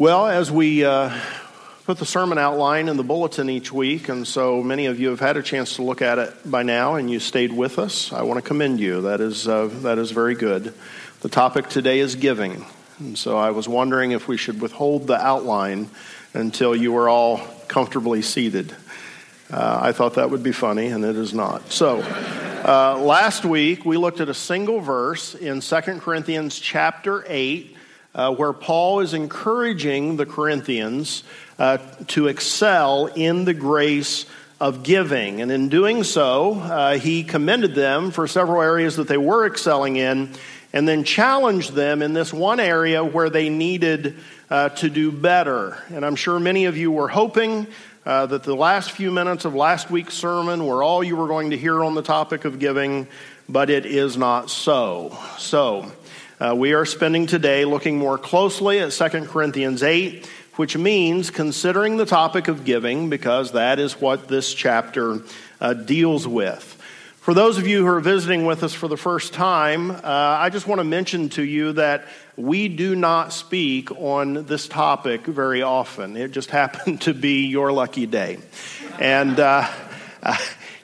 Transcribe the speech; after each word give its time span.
Well, 0.00 0.28
as 0.28 0.50
we 0.50 0.82
uh, 0.82 1.14
put 1.84 1.98
the 1.98 2.06
sermon 2.06 2.38
outline 2.38 2.88
in 2.88 2.96
the 2.96 3.02
bulletin 3.02 3.50
each 3.50 3.70
week, 3.70 4.08
and 4.08 4.26
so 4.26 4.62
many 4.62 4.86
of 4.86 4.98
you 4.98 5.10
have 5.10 5.20
had 5.20 5.36
a 5.36 5.42
chance 5.42 5.76
to 5.76 5.82
look 5.82 6.00
at 6.00 6.18
it 6.18 6.50
by 6.50 6.62
now, 6.62 6.94
and 6.94 7.10
you 7.10 7.20
stayed 7.20 7.52
with 7.52 7.78
us. 7.78 8.10
I 8.10 8.22
want 8.22 8.38
to 8.38 8.42
commend 8.42 8.80
you. 8.80 9.02
That 9.02 9.20
is 9.20 9.46
uh, 9.46 9.66
that 9.82 9.98
is 9.98 10.10
very 10.12 10.34
good. 10.34 10.72
The 11.20 11.28
topic 11.28 11.68
today 11.68 11.98
is 11.98 12.14
giving, 12.14 12.64
and 12.98 13.18
so 13.18 13.36
I 13.36 13.50
was 13.50 13.68
wondering 13.68 14.12
if 14.12 14.26
we 14.26 14.38
should 14.38 14.62
withhold 14.62 15.06
the 15.06 15.22
outline 15.22 15.90
until 16.32 16.74
you 16.74 16.92
were 16.92 17.10
all 17.10 17.42
comfortably 17.68 18.22
seated. 18.22 18.74
Uh, 19.50 19.80
I 19.82 19.92
thought 19.92 20.14
that 20.14 20.30
would 20.30 20.42
be 20.42 20.52
funny, 20.52 20.86
and 20.86 21.04
it 21.04 21.16
is 21.16 21.34
not. 21.34 21.70
So, 21.70 22.00
uh, 22.00 22.98
last 22.98 23.44
week 23.44 23.84
we 23.84 23.98
looked 23.98 24.20
at 24.20 24.30
a 24.30 24.34
single 24.34 24.80
verse 24.80 25.34
in 25.34 25.60
2 25.60 25.80
Corinthians 26.00 26.58
chapter 26.58 27.22
8 27.28 27.76
uh, 28.14 28.34
where 28.34 28.52
Paul 28.52 29.00
is 29.00 29.14
encouraging 29.14 30.16
the 30.16 30.26
Corinthians 30.26 31.22
uh, 31.58 31.78
to 32.08 32.28
excel 32.28 33.06
in 33.06 33.44
the 33.44 33.54
grace 33.54 34.26
of 34.60 34.82
giving. 34.82 35.40
And 35.40 35.50
in 35.50 35.68
doing 35.68 36.04
so, 36.04 36.54
uh, 36.54 36.98
he 36.98 37.22
commended 37.22 37.74
them 37.74 38.10
for 38.10 38.26
several 38.26 38.60
areas 38.60 38.96
that 38.96 39.08
they 39.08 39.16
were 39.16 39.46
excelling 39.46 39.96
in, 39.96 40.30
and 40.72 40.86
then 40.86 41.04
challenged 41.04 41.72
them 41.72 42.02
in 42.02 42.12
this 42.12 42.32
one 42.32 42.60
area 42.60 43.02
where 43.04 43.30
they 43.30 43.48
needed 43.48 44.16
uh, 44.50 44.68
to 44.70 44.90
do 44.90 45.10
better. 45.10 45.82
And 45.88 46.04
I'm 46.04 46.16
sure 46.16 46.38
many 46.38 46.66
of 46.66 46.76
you 46.76 46.90
were 46.90 47.08
hoping. 47.08 47.66
Uh, 48.06 48.24
that 48.24 48.42
the 48.44 48.56
last 48.56 48.92
few 48.92 49.10
minutes 49.10 49.44
of 49.44 49.54
last 49.54 49.90
week's 49.90 50.14
sermon 50.14 50.64
were 50.64 50.82
all 50.82 51.04
you 51.04 51.14
were 51.14 51.28
going 51.28 51.50
to 51.50 51.58
hear 51.58 51.84
on 51.84 51.94
the 51.94 52.02
topic 52.02 52.46
of 52.46 52.58
giving, 52.58 53.06
but 53.46 53.68
it 53.68 53.84
is 53.84 54.16
not 54.16 54.48
so. 54.48 55.16
So, 55.36 55.92
uh, 56.40 56.54
we 56.54 56.72
are 56.72 56.86
spending 56.86 57.26
today 57.26 57.66
looking 57.66 57.98
more 57.98 58.16
closely 58.16 58.78
at 58.78 58.92
2 58.92 59.26
Corinthians 59.26 59.82
8, 59.82 60.26
which 60.56 60.74
means 60.74 61.28
considering 61.28 61.98
the 61.98 62.06
topic 62.06 62.48
of 62.48 62.64
giving, 62.64 63.10
because 63.10 63.52
that 63.52 63.78
is 63.78 64.00
what 64.00 64.26
this 64.26 64.54
chapter 64.54 65.20
uh, 65.60 65.74
deals 65.74 66.26
with. 66.26 66.78
For 67.20 67.34
those 67.34 67.58
of 67.58 67.66
you 67.66 67.84
who 67.84 67.92
are 67.92 68.00
visiting 68.00 68.46
with 68.46 68.62
us 68.62 68.72
for 68.72 68.88
the 68.88 68.96
first 68.96 69.34
time, 69.34 69.90
uh, 69.90 69.98
I 70.02 70.48
just 70.48 70.66
want 70.66 70.78
to 70.78 70.84
mention 70.84 71.28
to 71.30 71.42
you 71.42 71.74
that 71.74 72.06
we 72.38 72.68
do 72.68 72.96
not 72.96 73.34
speak 73.34 73.90
on 73.90 74.46
this 74.46 74.66
topic 74.66 75.26
very 75.26 75.60
often. 75.60 76.16
It 76.16 76.30
just 76.30 76.50
happened 76.62 77.02
to 77.02 77.12
be 77.12 77.48
your 77.48 77.70
lucky 77.70 78.06
day. 78.06 78.38
And, 78.98 79.38
uh, 79.38 79.68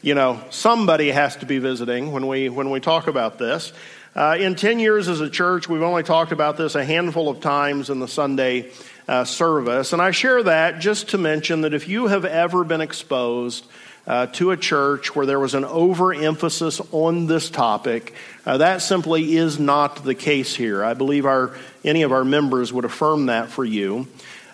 you 0.02 0.14
know, 0.14 0.44
somebody 0.50 1.10
has 1.12 1.36
to 1.36 1.46
be 1.46 1.58
visiting 1.60 2.12
when 2.12 2.26
we, 2.26 2.50
when 2.50 2.70
we 2.70 2.80
talk 2.80 3.06
about 3.06 3.38
this. 3.38 3.72
Uh, 4.16 4.34
in 4.40 4.54
10 4.54 4.78
years 4.78 5.08
as 5.08 5.20
a 5.20 5.28
church, 5.28 5.68
we've 5.68 5.82
only 5.82 6.02
talked 6.02 6.32
about 6.32 6.56
this 6.56 6.74
a 6.74 6.82
handful 6.82 7.28
of 7.28 7.40
times 7.40 7.90
in 7.90 8.00
the 8.00 8.08
Sunday 8.08 8.70
uh, 9.06 9.24
service. 9.24 9.92
And 9.92 10.00
I 10.00 10.10
share 10.10 10.42
that 10.44 10.78
just 10.78 11.10
to 11.10 11.18
mention 11.18 11.60
that 11.60 11.74
if 11.74 11.86
you 11.86 12.06
have 12.06 12.24
ever 12.24 12.64
been 12.64 12.80
exposed 12.80 13.66
uh, 14.06 14.24
to 14.28 14.52
a 14.52 14.56
church 14.56 15.14
where 15.14 15.26
there 15.26 15.38
was 15.38 15.52
an 15.52 15.66
overemphasis 15.66 16.80
on 16.92 17.26
this 17.26 17.50
topic, 17.50 18.14
uh, 18.46 18.56
that 18.56 18.80
simply 18.80 19.36
is 19.36 19.58
not 19.58 20.02
the 20.02 20.14
case 20.14 20.56
here. 20.56 20.82
I 20.82 20.94
believe 20.94 21.26
our, 21.26 21.54
any 21.84 22.00
of 22.00 22.10
our 22.10 22.24
members 22.24 22.72
would 22.72 22.86
affirm 22.86 23.26
that 23.26 23.50
for 23.50 23.66
you. 23.66 24.08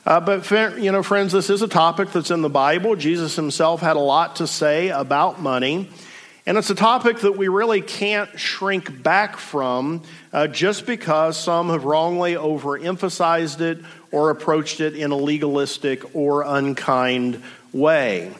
Uh, 0.04 0.18
but, 0.18 0.50
you 0.82 0.90
know, 0.90 1.04
friends, 1.04 1.30
this 1.30 1.50
is 1.50 1.62
a 1.62 1.68
topic 1.68 2.10
that's 2.10 2.32
in 2.32 2.42
the 2.42 2.50
Bible. 2.50 2.96
Jesus 2.96 3.36
himself 3.36 3.80
had 3.80 3.94
a 3.94 4.00
lot 4.00 4.36
to 4.36 4.48
say 4.48 4.88
about 4.88 5.40
money. 5.40 5.88
And 6.44 6.58
it's 6.58 6.70
a 6.70 6.74
topic 6.74 7.20
that 7.20 7.36
we 7.36 7.46
really 7.46 7.80
can't 7.80 8.38
shrink 8.38 9.00
back 9.00 9.36
from 9.36 10.02
uh, 10.32 10.48
just 10.48 10.86
because 10.86 11.38
some 11.38 11.68
have 11.68 11.84
wrongly 11.84 12.34
overemphasized 12.34 13.60
it 13.60 13.78
or 14.10 14.30
approached 14.30 14.80
it 14.80 14.96
in 14.96 15.12
a 15.12 15.16
legalistic 15.16 16.16
or 16.16 16.42
unkind 16.42 17.40
way. 17.72 18.32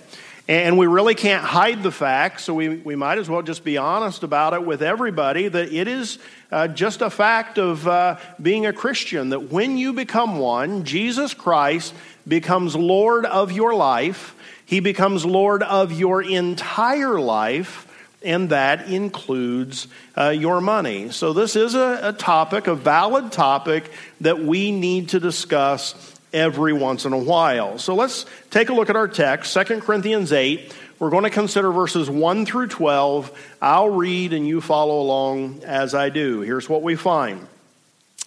And 0.49 0.77
we 0.77 0.89
really 0.89 1.15
can't 1.15 1.45
hide 1.45 1.85
the 1.85 1.93
fact, 1.93 2.41
so 2.41 2.55
we, 2.55 2.71
we 2.79 2.97
might 2.97 3.19
as 3.19 3.31
well 3.31 3.43
just 3.43 3.63
be 3.63 3.79
honest 3.79 4.25
about 4.25 4.53
it 4.53 4.67
with 4.67 4.83
everybody 4.83 5.47
that 5.47 5.73
it 5.73 5.87
is 5.87 6.19
uh, 6.51 6.67
just 6.67 7.03
a 7.03 7.09
fact 7.09 7.57
of 7.57 7.87
uh, 7.87 8.19
being 8.43 8.67
a 8.67 8.73
Christian 8.73 9.29
that 9.29 9.53
when 9.53 9.77
you 9.79 9.93
become 9.93 10.41
one, 10.41 10.83
Jesus 10.83 11.35
Christ 11.35 11.95
becomes 12.27 12.75
Lord 12.75 13.27
of 13.27 13.53
your 13.53 13.77
life, 13.77 14.35
He 14.67 14.81
becomes 14.81 15.25
Lord 15.25 15.63
of 15.63 15.93
your 15.93 16.21
entire 16.21 17.21
life 17.21 17.87
and 18.25 18.51
that 18.51 18.89
includes 18.89 19.89
uh, 20.17 20.29
your 20.31 20.61
money. 20.61 21.11
So, 21.11 21.33
this 21.33 21.57
is 21.57 21.75
a, 21.75 22.01
a 22.03 22.13
topic, 22.13 22.67
a 22.67 22.75
valid 22.75 23.33
topic 23.33 23.91
that 24.21 24.39
we 24.39 24.71
need 24.71 25.11
to 25.11 25.21
discuss 25.21 25.95
every 26.33 26.73
once 26.73 27.05
in 27.05 27.13
a 27.13 27.19
while. 27.19 27.79
So, 27.79 27.95
let's 27.95 28.27
take 28.51 28.69
a 28.69 28.73
look 28.73 28.91
at 28.91 28.97
our 28.97 29.09
text, 29.09 29.55
2 29.55 29.81
Corinthians 29.81 30.33
8. 30.33 30.75
We're 30.99 31.11
going 31.11 31.25
to 31.25 31.31
consider 31.31 31.73
verses 31.73 32.09
1 32.09 32.47
through 32.47 32.69
12. 32.69 33.57
I'll 33.61 33.91
read 33.91 34.33
and 34.33 34.47
you 34.47 34.61
follow 34.61 35.01
along 35.01 35.65
as 35.65 35.95
I 35.95 36.11
do. 36.11 36.43
Here's 36.43 36.69
what 36.69 36.83
we 36.83 36.95
find. 36.95 37.49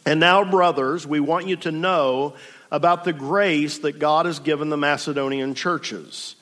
And 0.05 0.19
now, 0.19 0.43
brothers, 0.43 1.07
we 1.07 1.19
want 1.19 1.47
you 1.47 1.55
to 1.57 1.71
know 1.71 2.35
about 2.71 3.05
the 3.05 3.13
grace 3.13 3.79
that 3.79 3.97
God 3.97 4.25
has 4.25 4.39
given 4.39 4.69
the 4.69 4.77
Macedonian 4.77 5.55
churches. 5.55 6.35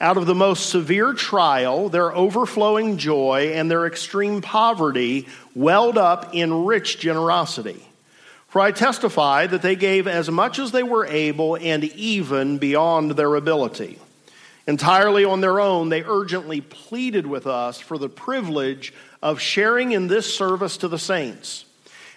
Out 0.00 0.16
of 0.16 0.26
the 0.26 0.34
most 0.34 0.70
severe 0.70 1.12
trial, 1.12 1.88
their 1.88 2.14
overflowing 2.14 2.98
joy 2.98 3.52
and 3.54 3.68
their 3.68 3.84
extreme 3.84 4.40
poverty 4.40 5.26
welled 5.56 5.98
up 5.98 6.34
in 6.34 6.66
rich 6.66 7.00
generosity. 7.00 7.84
For 8.46 8.60
I 8.60 8.70
testify 8.70 9.48
that 9.48 9.60
they 9.60 9.74
gave 9.74 10.06
as 10.06 10.30
much 10.30 10.60
as 10.60 10.70
they 10.70 10.84
were 10.84 11.04
able 11.04 11.56
and 11.56 11.82
even 11.82 12.58
beyond 12.58 13.12
their 13.12 13.34
ability. 13.34 13.98
Entirely 14.68 15.24
on 15.24 15.40
their 15.40 15.58
own, 15.58 15.88
they 15.88 16.04
urgently 16.04 16.60
pleaded 16.60 17.26
with 17.26 17.46
us 17.46 17.80
for 17.80 17.98
the 17.98 18.08
privilege 18.08 18.94
of 19.20 19.40
sharing 19.40 19.92
in 19.92 20.06
this 20.06 20.32
service 20.32 20.76
to 20.76 20.88
the 20.88 20.98
saints. 20.98 21.64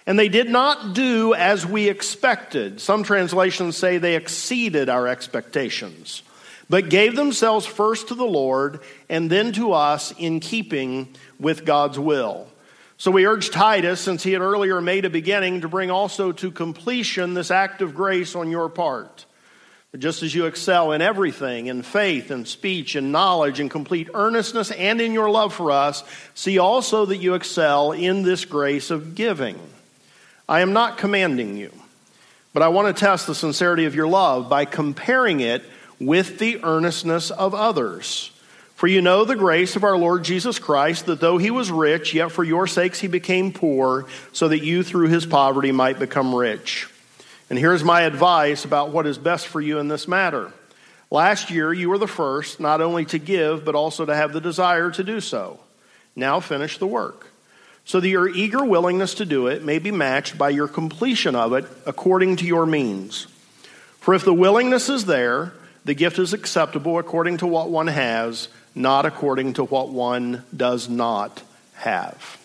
And 0.06 0.18
they 0.18 0.28
did 0.28 0.48
not 0.48 0.94
do 0.94 1.34
as 1.34 1.66
we 1.66 1.88
expected. 1.88 2.80
Some 2.80 3.02
translations 3.02 3.76
say 3.76 3.98
they 3.98 4.14
exceeded 4.14 4.88
our 4.88 5.08
expectations 5.08 6.22
but 6.68 6.88
gave 6.88 7.16
themselves 7.16 7.66
first 7.66 8.08
to 8.08 8.14
the 8.14 8.24
Lord 8.24 8.80
and 9.08 9.30
then 9.30 9.52
to 9.52 9.72
us 9.72 10.12
in 10.18 10.40
keeping 10.40 11.14
with 11.38 11.64
God's 11.64 11.98
will. 11.98 12.48
So 12.96 13.10
we 13.10 13.26
urge 13.26 13.50
Titus, 13.50 14.00
since 14.00 14.22
he 14.22 14.32
had 14.32 14.42
earlier 14.42 14.80
made 14.80 15.04
a 15.04 15.10
beginning, 15.10 15.62
to 15.62 15.68
bring 15.68 15.90
also 15.90 16.30
to 16.32 16.50
completion 16.52 17.34
this 17.34 17.50
act 17.50 17.82
of 17.82 17.94
grace 17.94 18.36
on 18.36 18.50
your 18.50 18.68
part. 18.68 19.26
Just 19.98 20.22
as 20.22 20.34
you 20.34 20.46
excel 20.46 20.92
in 20.92 21.02
everything, 21.02 21.66
in 21.66 21.82
faith 21.82 22.30
and 22.30 22.48
speech 22.48 22.94
and 22.94 23.12
knowledge 23.12 23.60
and 23.60 23.70
complete 23.70 24.08
earnestness 24.14 24.70
and 24.70 25.00
in 25.00 25.12
your 25.12 25.28
love 25.28 25.52
for 25.52 25.70
us, 25.70 26.02
see 26.34 26.58
also 26.58 27.04
that 27.06 27.18
you 27.18 27.34
excel 27.34 27.92
in 27.92 28.22
this 28.22 28.44
grace 28.44 28.90
of 28.90 29.14
giving. 29.14 29.58
I 30.48 30.60
am 30.60 30.72
not 30.72 30.96
commanding 30.96 31.56
you, 31.56 31.72
but 32.54 32.62
I 32.62 32.68
want 32.68 32.94
to 32.94 32.98
test 32.98 33.26
the 33.26 33.34
sincerity 33.34 33.84
of 33.84 33.94
your 33.94 34.08
love 34.08 34.48
by 34.48 34.64
comparing 34.64 35.40
it 35.40 35.62
with 36.02 36.38
the 36.38 36.62
earnestness 36.62 37.30
of 37.30 37.54
others. 37.54 38.30
For 38.74 38.88
you 38.88 39.00
know 39.00 39.24
the 39.24 39.36
grace 39.36 39.76
of 39.76 39.84
our 39.84 39.96
Lord 39.96 40.24
Jesus 40.24 40.58
Christ, 40.58 41.06
that 41.06 41.20
though 41.20 41.38
he 41.38 41.50
was 41.52 41.70
rich, 41.70 42.14
yet 42.14 42.32
for 42.32 42.42
your 42.42 42.66
sakes 42.66 42.98
he 42.98 43.06
became 43.06 43.52
poor, 43.52 44.06
so 44.32 44.48
that 44.48 44.64
you 44.64 44.82
through 44.82 45.08
his 45.08 45.24
poverty 45.24 45.70
might 45.70 46.00
become 46.00 46.34
rich. 46.34 46.88
And 47.48 47.58
here's 47.58 47.84
my 47.84 48.02
advice 48.02 48.64
about 48.64 48.90
what 48.90 49.06
is 49.06 49.18
best 49.18 49.46
for 49.46 49.60
you 49.60 49.78
in 49.78 49.86
this 49.86 50.08
matter. 50.08 50.52
Last 51.12 51.50
year, 51.50 51.72
you 51.72 51.90
were 51.90 51.98
the 51.98 52.08
first 52.08 52.58
not 52.58 52.80
only 52.80 53.04
to 53.04 53.18
give, 53.18 53.64
but 53.64 53.74
also 53.74 54.04
to 54.04 54.16
have 54.16 54.32
the 54.32 54.40
desire 54.40 54.90
to 54.90 55.04
do 55.04 55.20
so. 55.20 55.60
Now 56.16 56.40
finish 56.40 56.78
the 56.78 56.86
work, 56.86 57.28
so 57.84 58.00
that 58.00 58.08
your 58.08 58.28
eager 58.28 58.64
willingness 58.64 59.14
to 59.14 59.24
do 59.24 59.46
it 59.46 59.62
may 59.62 59.78
be 59.78 59.90
matched 59.90 60.36
by 60.36 60.50
your 60.50 60.66
completion 60.66 61.36
of 61.36 61.52
it 61.52 61.66
according 61.86 62.36
to 62.36 62.46
your 62.46 62.66
means. 62.66 63.26
For 64.00 64.14
if 64.14 64.24
the 64.24 64.34
willingness 64.34 64.88
is 64.88 65.04
there, 65.04 65.52
the 65.84 65.94
gift 65.94 66.18
is 66.18 66.32
acceptable 66.32 66.98
according 66.98 67.38
to 67.38 67.46
what 67.46 67.70
one 67.70 67.88
has, 67.88 68.48
not 68.74 69.06
according 69.06 69.54
to 69.54 69.64
what 69.64 69.88
one 69.88 70.44
does 70.56 70.88
not 70.88 71.42
have. 71.74 72.38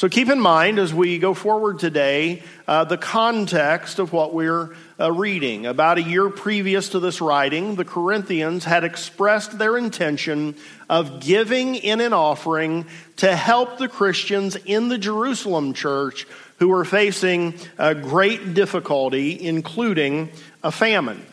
So 0.00 0.08
keep 0.08 0.30
in 0.30 0.40
mind 0.40 0.78
as 0.78 0.94
we 0.94 1.18
go 1.18 1.34
forward 1.34 1.78
today 1.78 2.42
uh, 2.66 2.84
the 2.84 2.96
context 2.96 3.98
of 3.98 4.14
what 4.14 4.32
we're 4.32 4.74
uh, 4.98 5.12
reading. 5.12 5.66
About 5.66 5.98
a 5.98 6.02
year 6.02 6.30
previous 6.30 6.88
to 6.90 7.00
this 7.00 7.20
writing, 7.20 7.74
the 7.74 7.84
Corinthians 7.84 8.64
had 8.64 8.82
expressed 8.82 9.58
their 9.58 9.76
intention 9.76 10.54
of 10.88 11.20
giving 11.20 11.74
in 11.74 12.00
an 12.00 12.14
offering 12.14 12.86
to 13.16 13.36
help 13.36 13.76
the 13.76 13.88
Christians 13.88 14.56
in 14.56 14.88
the 14.88 14.96
Jerusalem 14.96 15.74
church 15.74 16.26
who 16.60 16.68
were 16.68 16.86
facing 16.86 17.52
a 17.76 17.94
great 17.94 18.54
difficulty, 18.54 19.38
including 19.46 20.30
a 20.62 20.72
famine. 20.72 21.26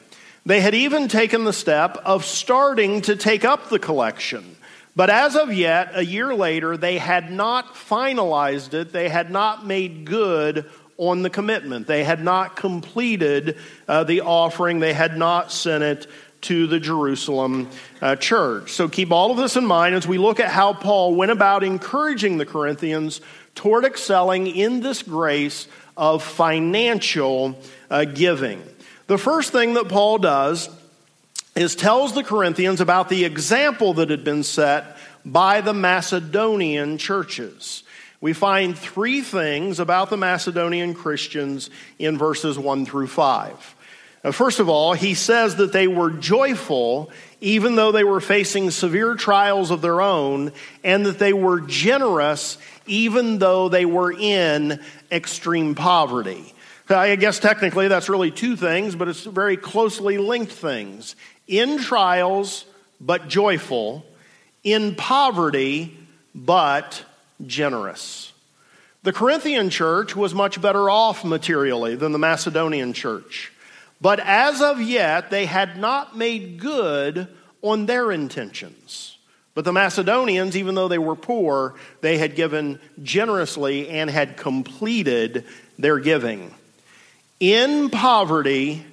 They 0.48 0.62
had 0.62 0.74
even 0.74 1.10
taken 1.10 1.44
the 1.44 1.52
step 1.52 1.98
of 2.06 2.24
starting 2.24 3.02
to 3.02 3.18
take 3.18 3.44
up 3.44 3.68
the 3.68 3.80
collection. 3.80 4.56
But 4.96 5.10
as 5.10 5.36
of 5.36 5.52
yet, 5.52 5.90
a 5.94 6.06
year 6.06 6.34
later, 6.34 6.78
they 6.78 7.00
had 7.00 7.30
not 7.30 7.76
finalized 7.76 8.74
it, 8.74 8.94
they 8.94 9.10
had 9.10 9.30
not 9.30 9.66
made 9.66 10.06
good 10.06 10.64
on 10.96 11.22
the 11.22 11.30
commitment. 11.30 11.86
They 11.86 12.06
had 12.06 12.24
not 12.24 12.56
completed 12.56 13.58
uh, 13.90 14.06
the 14.06 14.22
offering, 14.22 14.80
they 14.80 14.94
had 14.94 15.18
not 15.18 15.52
sent 15.52 15.84
it 15.84 16.08
to 16.44 16.66
the 16.66 16.80
Jerusalem 16.80 17.70
uh, 18.02 18.16
church. 18.16 18.72
So 18.72 18.88
keep 18.88 19.12
all 19.12 19.32
of 19.32 19.38
this 19.38 19.58
in 19.58 19.66
mind 19.66 19.96
as 19.96 20.08
we 20.08 20.18
look 20.18 20.40
at 20.40 20.50
how 20.50 20.72
Paul 20.72 21.14
went 21.14 21.32
about 21.32 21.66
encouraging 21.66 22.38
the 22.38 22.46
Corinthians 22.46 23.20
toward 23.54 23.84
excelling 23.84 24.48
in 24.48 24.80
this 24.80 25.04
grace 25.04 25.68
of 25.98 26.24
financial 26.24 27.60
uh, 27.90 28.06
giving. 28.06 28.64
The 29.08 29.18
first 29.18 29.54
thing 29.54 29.74
that 29.76 29.88
Paul 29.88 30.18
does 30.18 30.70
is 31.56 31.76
tells 31.76 32.14
the 32.14 32.24
Corinthians 32.24 32.82
about 32.82 33.08
the 33.08 33.24
example 33.24 33.94
that 33.96 34.10
had 34.10 34.26
been 34.26 34.44
set 34.44 34.98
by 35.24 35.62
the 35.62 35.74
Macedonian 35.74 36.98
churches. 36.98 37.84
We 38.20 38.34
find 38.34 38.78
three 38.78 39.22
things 39.22 39.80
about 39.80 40.10
the 40.10 40.18
Macedonian 40.18 40.94
Christians 40.94 41.70
in 41.98 42.18
verses 42.18 42.60
1 42.60 42.86
through 42.86 43.08
5. 43.08 43.76
Now, 44.26 44.32
first 44.32 44.60
of 44.60 44.68
all, 44.68 44.94
he 44.94 45.14
says 45.14 45.56
that 45.56 45.72
they 45.72 45.88
were 45.88 46.10
joyful 46.10 47.10
even 47.40 47.76
though 47.76 47.92
they 47.94 48.04
were 48.04 48.20
facing 48.20 48.72
severe 48.72 49.16
trials 49.16 49.72
of 49.72 49.82
their 49.82 50.02
own, 50.02 50.52
and 50.84 51.06
that 51.06 51.20
they 51.20 51.34
were 51.34 51.62
generous 51.62 52.58
even 52.88 53.38
though 53.38 53.70
they 53.70 53.86
were 53.86 54.12
in 54.12 54.82
extreme 55.12 55.76
poverty. 55.76 56.54
I 56.90 57.16
guess 57.16 57.40
technically 57.40 57.88
that's 57.88 58.10
really 58.10 58.32
two 58.32 58.56
things, 58.56 58.96
but 58.96 59.08
it's 59.08 59.24
very 59.24 59.58
closely 59.58 60.18
linked 60.18 60.52
things. 60.52 61.16
In 61.48 61.80
trials, 61.80 62.66
but 63.02 63.28
joyful. 63.28 64.06
In 64.64 64.96
poverty, 64.96 65.98
but 66.34 67.04
generous. 67.46 68.32
The 69.04 69.14
Corinthian 69.14 69.70
church 69.70 70.16
was 70.16 70.34
much 70.34 70.62
better 70.62 70.90
off 70.90 71.24
materially 71.24 71.96
than 71.96 72.12
the 72.12 72.20
Macedonian 72.20 72.94
church. 72.94 73.52
But 74.00 74.20
as 74.20 74.62
of 74.62 74.82
yet, 74.82 75.30
they 75.30 75.46
had 75.46 75.78
not 75.78 76.18
made 76.18 76.60
good 76.60 77.28
on 77.62 77.86
their 77.86 78.12
intentions. 78.12 79.18
But 79.54 79.66
the 79.66 79.74
Macedonians, 79.74 80.56
even 80.56 80.76
though 80.76 80.88
they 80.88 81.00
were 81.00 81.16
poor, 81.16 81.76
they 82.02 82.18
had 82.18 82.36
given 82.36 82.80
generously 83.02 83.90
and 83.90 84.10
had 84.10 84.38
completed 84.38 85.46
their 85.80 86.00
giving. 86.00 86.54
In 87.40 87.90
poverty, 87.90 88.86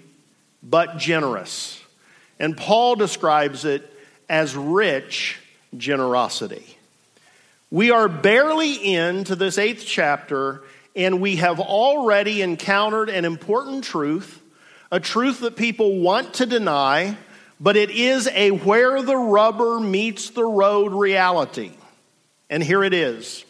but 0.62 0.99
generous. 0.99 1.81
And 2.38 2.56
Paul 2.56 2.96
describes 2.96 3.64
it 3.64 3.91
as 4.29 4.56
rich 4.56 5.38
generosity. 5.76 6.76
We 7.70 7.91
are 7.91 8.08
barely 8.08 8.94
into 8.94 9.35
this 9.35 9.58
eighth 9.58 9.85
chapter, 9.87 10.62
and 10.94 11.20
we 11.20 11.37
have 11.37 11.61
already 11.61 12.43
encountered 12.43 13.08
an 13.08 13.25
important 13.25 13.85
truth 13.85 14.41
a 14.94 15.00
truth 15.00 15.40
that 15.40 15.56
people 15.56 15.99
want 15.99 16.35
to 16.35 16.47
deny, 16.47 17.17
but 17.58 17.76
it 17.76 17.90
is 17.90 18.29
a 18.29 18.52
where 18.52 19.02
the 19.02 19.17
rubber 19.17 19.81
meets 19.81 20.31
the 20.31 20.44
road 20.44 20.93
reality. 20.93 21.73
And 22.49 22.62
here 22.62 22.85
it 22.85 22.94
is 22.94 23.44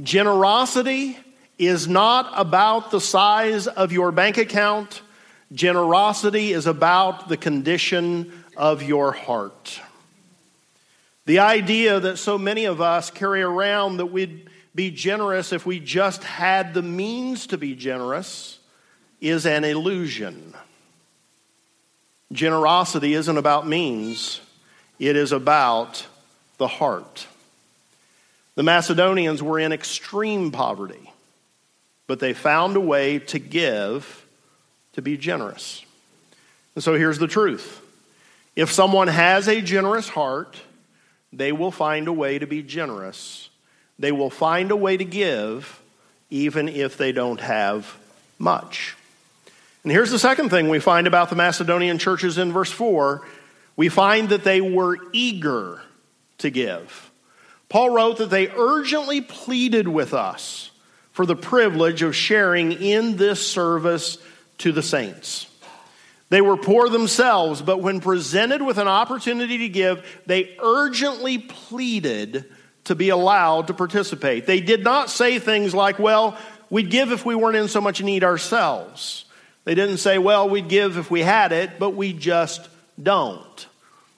generosity 0.00 1.18
is 1.58 1.88
not 1.88 2.32
about 2.34 2.90
the 2.90 3.00
size 3.00 3.66
of 3.66 3.92
your 3.92 4.12
bank 4.12 4.38
account, 4.38 5.02
generosity 5.52 6.52
is 6.52 6.66
about 6.66 7.28
the 7.28 7.36
condition 7.36 8.44
of 8.56 8.82
your 8.82 9.12
heart. 9.12 9.80
The 11.26 11.40
idea 11.40 12.00
that 12.00 12.16
so 12.18 12.38
many 12.38 12.64
of 12.64 12.80
us 12.80 13.10
carry 13.10 13.42
around 13.42 13.98
that 13.98 14.06
we'd 14.06 14.48
be 14.74 14.90
generous 14.90 15.52
if 15.52 15.66
we 15.66 15.80
just 15.80 16.22
had 16.24 16.72
the 16.72 16.82
means 16.82 17.48
to 17.48 17.58
be 17.58 17.74
generous 17.74 18.58
is 19.20 19.44
an 19.44 19.64
illusion. 19.64 20.54
Generosity 22.32 23.14
isn't 23.14 23.36
about 23.36 23.66
means, 23.66 24.40
it 24.98 25.16
is 25.16 25.32
about 25.32 26.06
the 26.58 26.68
heart. 26.68 27.26
The 28.54 28.62
Macedonians 28.62 29.42
were 29.42 29.58
in 29.58 29.72
extreme 29.72 30.50
poverty, 30.50 31.07
but 32.08 32.18
they 32.18 32.32
found 32.32 32.76
a 32.76 32.80
way 32.80 33.20
to 33.20 33.38
give, 33.38 34.26
to 34.94 35.02
be 35.02 35.16
generous. 35.16 35.84
And 36.74 36.82
so 36.82 36.94
here's 36.94 37.18
the 37.18 37.28
truth 37.28 37.80
if 38.56 38.72
someone 38.72 39.06
has 39.06 39.46
a 39.46 39.60
generous 39.60 40.08
heart, 40.08 40.56
they 41.32 41.52
will 41.52 41.70
find 41.70 42.08
a 42.08 42.12
way 42.12 42.40
to 42.40 42.46
be 42.46 42.62
generous. 42.62 43.50
They 44.00 44.10
will 44.10 44.30
find 44.30 44.70
a 44.70 44.76
way 44.76 44.96
to 44.96 45.04
give, 45.04 45.80
even 46.30 46.68
if 46.68 46.96
they 46.96 47.12
don't 47.12 47.40
have 47.40 47.96
much. 48.38 48.96
And 49.82 49.92
here's 49.92 50.10
the 50.10 50.18
second 50.18 50.50
thing 50.50 50.68
we 50.68 50.78
find 50.78 51.06
about 51.06 51.30
the 51.30 51.36
Macedonian 51.36 51.98
churches 51.98 52.38
in 52.38 52.52
verse 52.52 52.72
4 52.72 53.26
we 53.76 53.88
find 53.88 54.30
that 54.30 54.42
they 54.42 54.60
were 54.60 54.98
eager 55.12 55.80
to 56.38 56.50
give. 56.50 57.12
Paul 57.68 57.90
wrote 57.90 58.18
that 58.18 58.28
they 58.28 58.48
urgently 58.48 59.20
pleaded 59.20 59.86
with 59.86 60.14
us 60.14 60.72
for 61.18 61.26
the 61.26 61.34
privilege 61.34 62.02
of 62.02 62.14
sharing 62.14 62.70
in 62.70 63.16
this 63.16 63.44
service 63.44 64.18
to 64.56 64.70
the 64.70 64.84
saints. 64.84 65.48
They 66.28 66.40
were 66.40 66.56
poor 66.56 66.88
themselves, 66.88 67.60
but 67.60 67.82
when 67.82 68.00
presented 68.00 68.62
with 68.62 68.78
an 68.78 68.86
opportunity 68.86 69.58
to 69.58 69.68
give, 69.68 70.06
they 70.26 70.56
urgently 70.62 71.38
pleaded 71.38 72.44
to 72.84 72.94
be 72.94 73.08
allowed 73.08 73.66
to 73.66 73.74
participate. 73.74 74.46
They 74.46 74.60
did 74.60 74.84
not 74.84 75.10
say 75.10 75.40
things 75.40 75.74
like, 75.74 75.98
well, 75.98 76.38
we'd 76.70 76.88
give 76.88 77.10
if 77.10 77.26
we 77.26 77.34
weren't 77.34 77.56
in 77.56 77.66
so 77.66 77.80
much 77.80 78.00
need 78.00 78.22
ourselves. 78.22 79.24
They 79.64 79.74
didn't 79.74 79.98
say, 79.98 80.18
well, 80.18 80.48
we'd 80.48 80.68
give 80.68 80.98
if 80.98 81.10
we 81.10 81.22
had 81.22 81.50
it, 81.50 81.80
but 81.80 81.96
we 81.96 82.12
just 82.12 82.60
don't. 83.02 83.66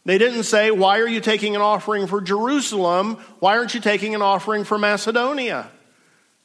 They 0.05 0.19
didn't 0.19 0.43
say, 0.43 0.71
why 0.71 0.99
are 0.99 1.09
you 1.09 1.23
taking 1.23 1.57
an 1.57 1.63
offering 1.63 2.07
for 2.07 2.21
Jerusalem? 2.21 3.17
Why 3.39 3.57
aren't 3.57 3.73
you 3.73 3.81
taking 3.81 4.15
an 4.15 4.21
offering 4.21 4.65
for 4.65 4.77
Macedonia? 4.77 5.71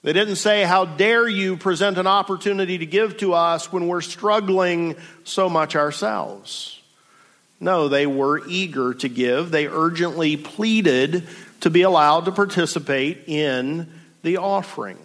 They 0.05 0.13
didn't 0.13 0.35
say, 0.35 0.61
How 0.61 0.85
dare 0.85 1.27
you 1.27 1.57
present 1.57 1.97
an 1.97 2.05
opportunity 2.05 2.77
to 2.77 2.85
give 2.85 3.17
to 3.17 3.33
us 3.33 3.73
when 3.73 3.87
we're 3.87 4.01
struggling 4.01 4.97
so 5.23 5.49
much 5.49 5.75
ourselves? 5.75 6.79
No, 7.59 7.87
they 7.87 8.05
were 8.05 8.47
eager 8.47 8.93
to 8.93 9.09
give. 9.09 9.49
They 9.49 9.65
urgently 9.65 10.37
pleaded 10.37 11.27
to 11.61 11.71
be 11.71 11.81
allowed 11.81 12.25
to 12.25 12.31
participate 12.31 13.23
in 13.25 13.91
the 14.21 14.37
offering. 14.37 14.99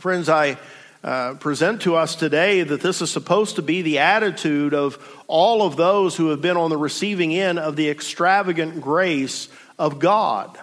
Friends, 0.00 0.28
I 0.28 0.58
uh, 1.04 1.34
present 1.34 1.82
to 1.82 1.94
us 1.94 2.16
today 2.16 2.64
that 2.64 2.80
this 2.80 3.00
is 3.00 3.12
supposed 3.12 3.54
to 3.54 3.62
be 3.62 3.82
the 3.82 4.00
attitude 4.00 4.74
of 4.74 4.98
all 5.28 5.62
of 5.62 5.76
those 5.76 6.16
who 6.16 6.30
have 6.30 6.42
been 6.42 6.56
on 6.56 6.70
the 6.70 6.76
receiving 6.76 7.32
end 7.32 7.60
of 7.60 7.76
the 7.76 7.88
extravagant 7.88 8.80
grace 8.80 9.48
of 9.78 10.00
God. 10.00 10.58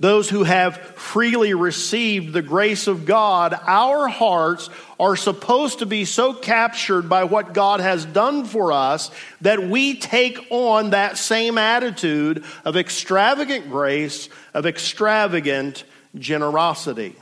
Those 0.00 0.30
who 0.30 0.44
have 0.44 0.76
freely 0.96 1.54
received 1.54 2.32
the 2.32 2.42
grace 2.42 2.86
of 2.86 3.04
God, 3.04 3.58
our 3.66 4.06
hearts 4.06 4.70
are 5.00 5.16
supposed 5.16 5.80
to 5.80 5.86
be 5.86 6.04
so 6.04 6.32
captured 6.32 7.08
by 7.08 7.24
what 7.24 7.52
God 7.52 7.80
has 7.80 8.04
done 8.04 8.44
for 8.44 8.70
us 8.70 9.10
that 9.40 9.60
we 9.60 9.96
take 9.96 10.46
on 10.50 10.90
that 10.90 11.18
same 11.18 11.58
attitude 11.58 12.44
of 12.64 12.76
extravagant 12.76 13.70
grace, 13.70 14.28
of 14.54 14.66
extravagant 14.66 15.82
generosity. 16.16 17.16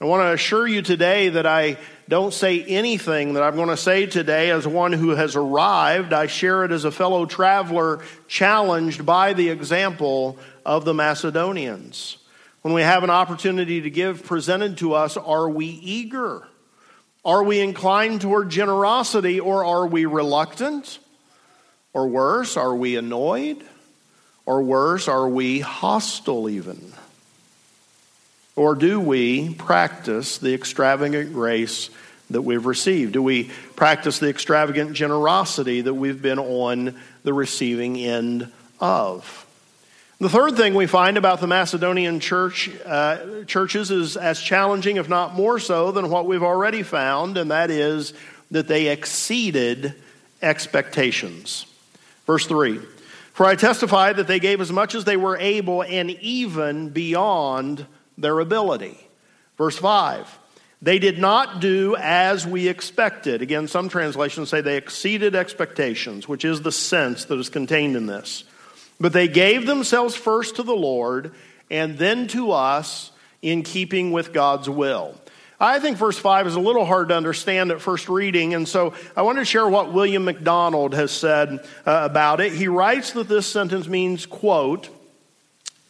I 0.00 0.04
want 0.04 0.22
to 0.22 0.32
assure 0.34 0.68
you 0.68 0.82
today 0.82 1.30
that 1.30 1.46
I 1.46 1.78
don't 2.08 2.34
say 2.34 2.62
anything 2.62 3.34
that 3.34 3.42
I'm 3.42 3.56
going 3.56 3.68
to 3.68 3.76
say 3.76 4.06
today 4.06 4.50
as 4.50 4.66
one 4.66 4.92
who 4.92 5.10
has 5.10 5.34
arrived. 5.34 6.12
I 6.12 6.26
share 6.26 6.64
it 6.64 6.70
as 6.70 6.84
a 6.84 6.90
fellow 6.90 7.26
traveler 7.26 8.04
challenged 8.28 9.06
by 9.06 9.32
the 9.32 9.48
example 9.48 10.38
of 10.64 10.84
the 10.84 10.94
Macedonians. 10.94 12.18
When 12.62 12.72
we 12.74 12.82
have 12.82 13.04
an 13.04 13.10
opportunity 13.10 13.82
to 13.82 13.90
give 13.90 14.24
presented 14.24 14.78
to 14.78 14.94
us, 14.94 15.16
are 15.16 15.48
we 15.48 15.66
eager? 15.66 16.46
Are 17.24 17.42
we 17.42 17.60
inclined 17.60 18.20
toward 18.20 18.50
generosity 18.50 19.40
or 19.40 19.64
are 19.64 19.86
we 19.86 20.06
reluctant? 20.06 20.98
Or 21.92 22.08
worse, 22.08 22.56
are 22.56 22.74
we 22.74 22.96
annoyed? 22.96 23.62
Or 24.46 24.62
worse, 24.62 25.08
are 25.08 25.28
we 25.28 25.60
hostile 25.60 26.48
even? 26.48 26.92
Or 28.56 28.74
do 28.74 29.00
we 29.00 29.54
practice 29.54 30.38
the 30.38 30.54
extravagant 30.54 31.32
grace 31.32 31.90
that 32.30 32.42
we've 32.42 32.66
received? 32.66 33.12
Do 33.12 33.22
we 33.22 33.50
practice 33.74 34.18
the 34.18 34.28
extravagant 34.28 34.92
generosity 34.92 35.80
that 35.80 35.94
we've 35.94 36.20
been 36.20 36.38
on 36.38 36.94
the 37.24 37.32
receiving 37.32 37.96
end 37.96 38.52
of? 38.80 39.43
The 40.20 40.28
third 40.28 40.56
thing 40.56 40.74
we 40.74 40.86
find 40.86 41.16
about 41.16 41.40
the 41.40 41.48
Macedonian 41.48 42.20
church, 42.20 42.70
uh, 42.86 43.44
churches 43.46 43.90
is 43.90 44.16
as 44.16 44.40
challenging, 44.40 44.96
if 44.96 45.08
not 45.08 45.34
more 45.34 45.58
so, 45.58 45.90
than 45.90 46.08
what 46.08 46.26
we've 46.26 46.42
already 46.42 46.84
found, 46.84 47.36
and 47.36 47.50
that 47.50 47.68
is 47.68 48.14
that 48.52 48.68
they 48.68 48.88
exceeded 48.88 49.94
expectations. 50.40 51.66
Verse 52.26 52.46
3 52.46 52.80
For 53.32 53.44
I 53.44 53.56
testify 53.56 54.12
that 54.12 54.28
they 54.28 54.38
gave 54.38 54.60
as 54.60 54.70
much 54.70 54.94
as 54.94 55.04
they 55.04 55.16
were 55.16 55.36
able 55.36 55.82
and 55.82 56.10
even 56.10 56.90
beyond 56.90 57.84
their 58.16 58.38
ability. 58.38 58.96
Verse 59.58 59.76
5 59.76 60.38
They 60.80 61.00
did 61.00 61.18
not 61.18 61.58
do 61.58 61.96
as 61.98 62.46
we 62.46 62.68
expected. 62.68 63.42
Again, 63.42 63.66
some 63.66 63.88
translations 63.88 64.48
say 64.48 64.60
they 64.60 64.76
exceeded 64.76 65.34
expectations, 65.34 66.28
which 66.28 66.44
is 66.44 66.62
the 66.62 66.72
sense 66.72 67.24
that 67.24 67.38
is 67.40 67.48
contained 67.48 67.96
in 67.96 68.06
this. 68.06 68.44
But 69.00 69.12
they 69.12 69.28
gave 69.28 69.66
themselves 69.66 70.14
first 70.14 70.56
to 70.56 70.62
the 70.62 70.74
Lord 70.74 71.32
and 71.70 71.98
then 71.98 72.28
to 72.28 72.52
us 72.52 73.10
in 73.42 73.62
keeping 73.62 74.12
with 74.12 74.32
God's 74.32 74.68
will. 74.68 75.14
I 75.60 75.78
think 75.78 75.96
verse 75.96 76.18
5 76.18 76.48
is 76.48 76.56
a 76.56 76.60
little 76.60 76.84
hard 76.84 77.08
to 77.08 77.16
understand 77.16 77.70
at 77.70 77.80
first 77.80 78.08
reading, 78.08 78.54
and 78.54 78.66
so 78.66 78.92
I 79.16 79.22
want 79.22 79.38
to 79.38 79.44
share 79.44 79.68
what 79.68 79.92
William 79.92 80.24
MacDonald 80.24 80.94
has 80.94 81.12
said 81.12 81.60
uh, 81.86 82.00
about 82.02 82.40
it. 82.40 82.52
He 82.52 82.68
writes 82.68 83.12
that 83.12 83.28
this 83.28 83.46
sentence 83.46 83.86
means, 83.86 84.26
quote, 84.26 84.88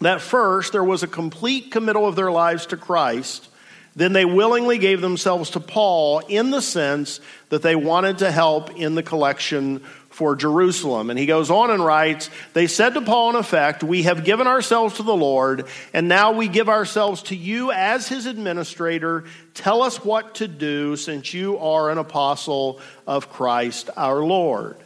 that 0.00 0.20
first 0.20 0.73
there 0.73 0.84
was 0.84 1.02
a 1.02 1.08
complete 1.08 1.70
committal 1.73 2.06
of 2.06 2.14
their 2.14 2.30
lives 2.30 2.66
to 2.66 2.76
Christ, 2.76 3.49
then 3.96 4.12
they 4.12 4.25
willingly 4.25 4.78
gave 4.78 5.00
themselves 5.00 5.50
to 5.50 5.61
Paul 5.61 6.18
in 6.20 6.50
the 6.50 6.61
sense 6.61 7.20
that 7.49 7.62
they 7.62 7.76
wanted 7.76 8.18
to 8.18 8.30
help 8.30 8.76
in 8.76 8.96
the 8.96 9.02
collection 9.02 9.82
for 10.14 10.35
Jerusalem. 10.37 11.11
And 11.11 11.18
he 11.18 11.26
goes 11.26 11.50
on 11.50 11.73
and 11.73 11.85
writes, 11.85 12.30
They 12.52 12.68
said 12.68 12.94
to 12.94 13.02
Paul, 13.02 13.30
in 13.30 13.37
effect, 13.37 13.83
We 13.83 14.04
have 14.04 14.25
given 14.25 14.47
ourselves 14.47 14.94
to 14.97 15.02
the 15.02 15.16
Lord, 15.16 15.66
and 15.92 16.06
now 16.09 16.30
we 16.33 16.47
give 16.47 16.68
ourselves 16.68 17.23
to 17.25 17.35
you 17.35 17.73
as 17.73 18.06
his 18.06 18.26
administrator. 18.26 19.25
Tell 19.54 19.83
us 19.83 20.04
what 20.04 20.37
to 20.37 20.47
do, 20.47 20.94
since 20.94 21.35
you 21.35 21.59
are 21.59 21.90
an 21.90 21.99
apostle 21.99 22.78
of 23.09 23.28
Christ 23.28 23.90
our 23.97 24.25
Lord. 24.25 24.76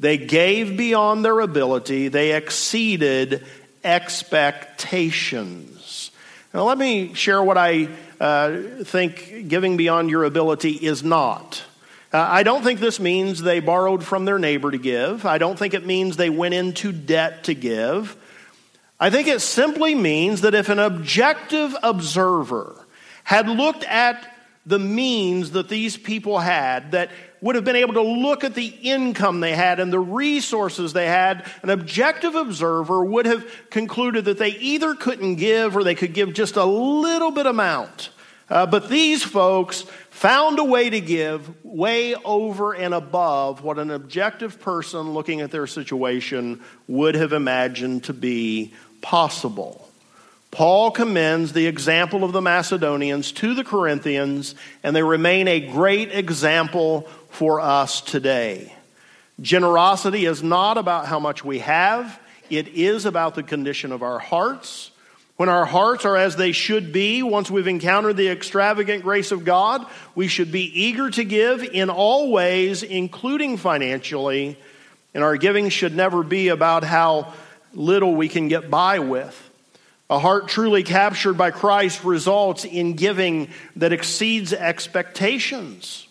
They 0.00 0.18
gave 0.18 0.76
beyond 0.76 1.24
their 1.24 1.38
ability, 1.38 2.08
they 2.08 2.34
exceeded 2.34 3.46
expectations. 3.84 6.10
Now, 6.52 6.64
let 6.64 6.76
me 6.76 7.14
share 7.14 7.40
what 7.40 7.56
I 7.56 7.88
uh, 8.20 8.56
think 8.82 9.46
giving 9.46 9.76
beyond 9.76 10.10
your 10.10 10.24
ability 10.24 10.72
is 10.72 11.04
not. 11.04 11.62
Uh, 12.12 12.18
I 12.18 12.42
don't 12.42 12.62
think 12.62 12.78
this 12.78 13.00
means 13.00 13.40
they 13.40 13.60
borrowed 13.60 14.04
from 14.04 14.26
their 14.26 14.38
neighbor 14.38 14.70
to 14.70 14.78
give. 14.78 15.24
I 15.24 15.38
don't 15.38 15.58
think 15.58 15.72
it 15.72 15.86
means 15.86 16.16
they 16.16 16.28
went 16.28 16.52
into 16.52 16.92
debt 16.92 17.44
to 17.44 17.54
give. 17.54 18.16
I 19.00 19.08
think 19.08 19.28
it 19.28 19.40
simply 19.40 19.94
means 19.94 20.42
that 20.42 20.54
if 20.54 20.68
an 20.68 20.78
objective 20.78 21.74
observer 21.82 22.86
had 23.24 23.48
looked 23.48 23.84
at 23.84 24.28
the 24.66 24.78
means 24.78 25.52
that 25.52 25.68
these 25.68 25.96
people 25.96 26.38
had, 26.38 26.92
that 26.92 27.10
would 27.40 27.56
have 27.56 27.64
been 27.64 27.76
able 27.76 27.94
to 27.94 28.02
look 28.02 28.44
at 28.44 28.54
the 28.54 28.66
income 28.66 29.40
they 29.40 29.54
had 29.54 29.80
and 29.80 29.92
the 29.92 29.98
resources 29.98 30.92
they 30.92 31.06
had, 31.06 31.50
an 31.62 31.70
objective 31.70 32.34
observer 32.34 33.04
would 33.04 33.26
have 33.26 33.44
concluded 33.70 34.26
that 34.26 34.38
they 34.38 34.50
either 34.50 34.94
couldn't 34.94 35.36
give 35.36 35.76
or 35.76 35.82
they 35.82 35.94
could 35.94 36.12
give 36.12 36.34
just 36.34 36.56
a 36.56 36.64
little 36.64 37.32
bit 37.32 37.46
amount. 37.46 38.10
Uh, 38.52 38.66
but 38.66 38.90
these 38.90 39.22
folks 39.22 39.80
found 40.10 40.58
a 40.58 40.64
way 40.64 40.90
to 40.90 41.00
give 41.00 41.64
way 41.64 42.14
over 42.16 42.74
and 42.74 42.92
above 42.92 43.64
what 43.64 43.78
an 43.78 43.90
objective 43.90 44.60
person 44.60 45.14
looking 45.14 45.40
at 45.40 45.50
their 45.50 45.66
situation 45.66 46.60
would 46.86 47.14
have 47.14 47.32
imagined 47.32 48.04
to 48.04 48.12
be 48.12 48.74
possible. 49.00 49.88
Paul 50.50 50.90
commends 50.90 51.54
the 51.54 51.66
example 51.66 52.24
of 52.24 52.32
the 52.32 52.42
Macedonians 52.42 53.32
to 53.32 53.54
the 53.54 53.64
Corinthians, 53.64 54.54
and 54.82 54.94
they 54.94 55.02
remain 55.02 55.48
a 55.48 55.58
great 55.58 56.12
example 56.12 57.08
for 57.30 57.58
us 57.58 58.02
today. 58.02 58.76
Generosity 59.40 60.26
is 60.26 60.42
not 60.42 60.76
about 60.76 61.06
how 61.06 61.18
much 61.18 61.42
we 61.42 61.60
have, 61.60 62.20
it 62.50 62.68
is 62.68 63.06
about 63.06 63.34
the 63.34 63.42
condition 63.42 63.92
of 63.92 64.02
our 64.02 64.18
hearts 64.18 64.91
when 65.42 65.48
our 65.48 65.64
hearts 65.64 66.04
are 66.04 66.16
as 66.16 66.36
they 66.36 66.52
should 66.52 66.92
be, 66.92 67.20
once 67.20 67.50
we've 67.50 67.66
encountered 67.66 68.16
the 68.16 68.28
extravagant 68.28 69.02
grace 69.02 69.32
of 69.32 69.44
God, 69.44 69.84
we 70.14 70.28
should 70.28 70.52
be 70.52 70.84
eager 70.84 71.10
to 71.10 71.24
give 71.24 71.64
in 71.64 71.90
all 71.90 72.30
ways, 72.30 72.84
including 72.84 73.56
financially. 73.56 74.56
And 75.14 75.24
our 75.24 75.36
giving 75.36 75.68
should 75.68 75.96
never 75.96 76.22
be 76.22 76.46
about 76.46 76.84
how 76.84 77.32
little 77.72 78.14
we 78.14 78.28
can 78.28 78.46
get 78.46 78.70
by 78.70 79.00
with. 79.00 79.36
A 80.08 80.20
heart 80.20 80.46
truly 80.46 80.84
captured 80.84 81.34
by 81.34 81.50
Christ 81.50 82.04
results 82.04 82.64
in 82.64 82.92
giving 82.92 83.48
that 83.74 83.92
exceeds 83.92 84.52
expectations. 84.52 86.06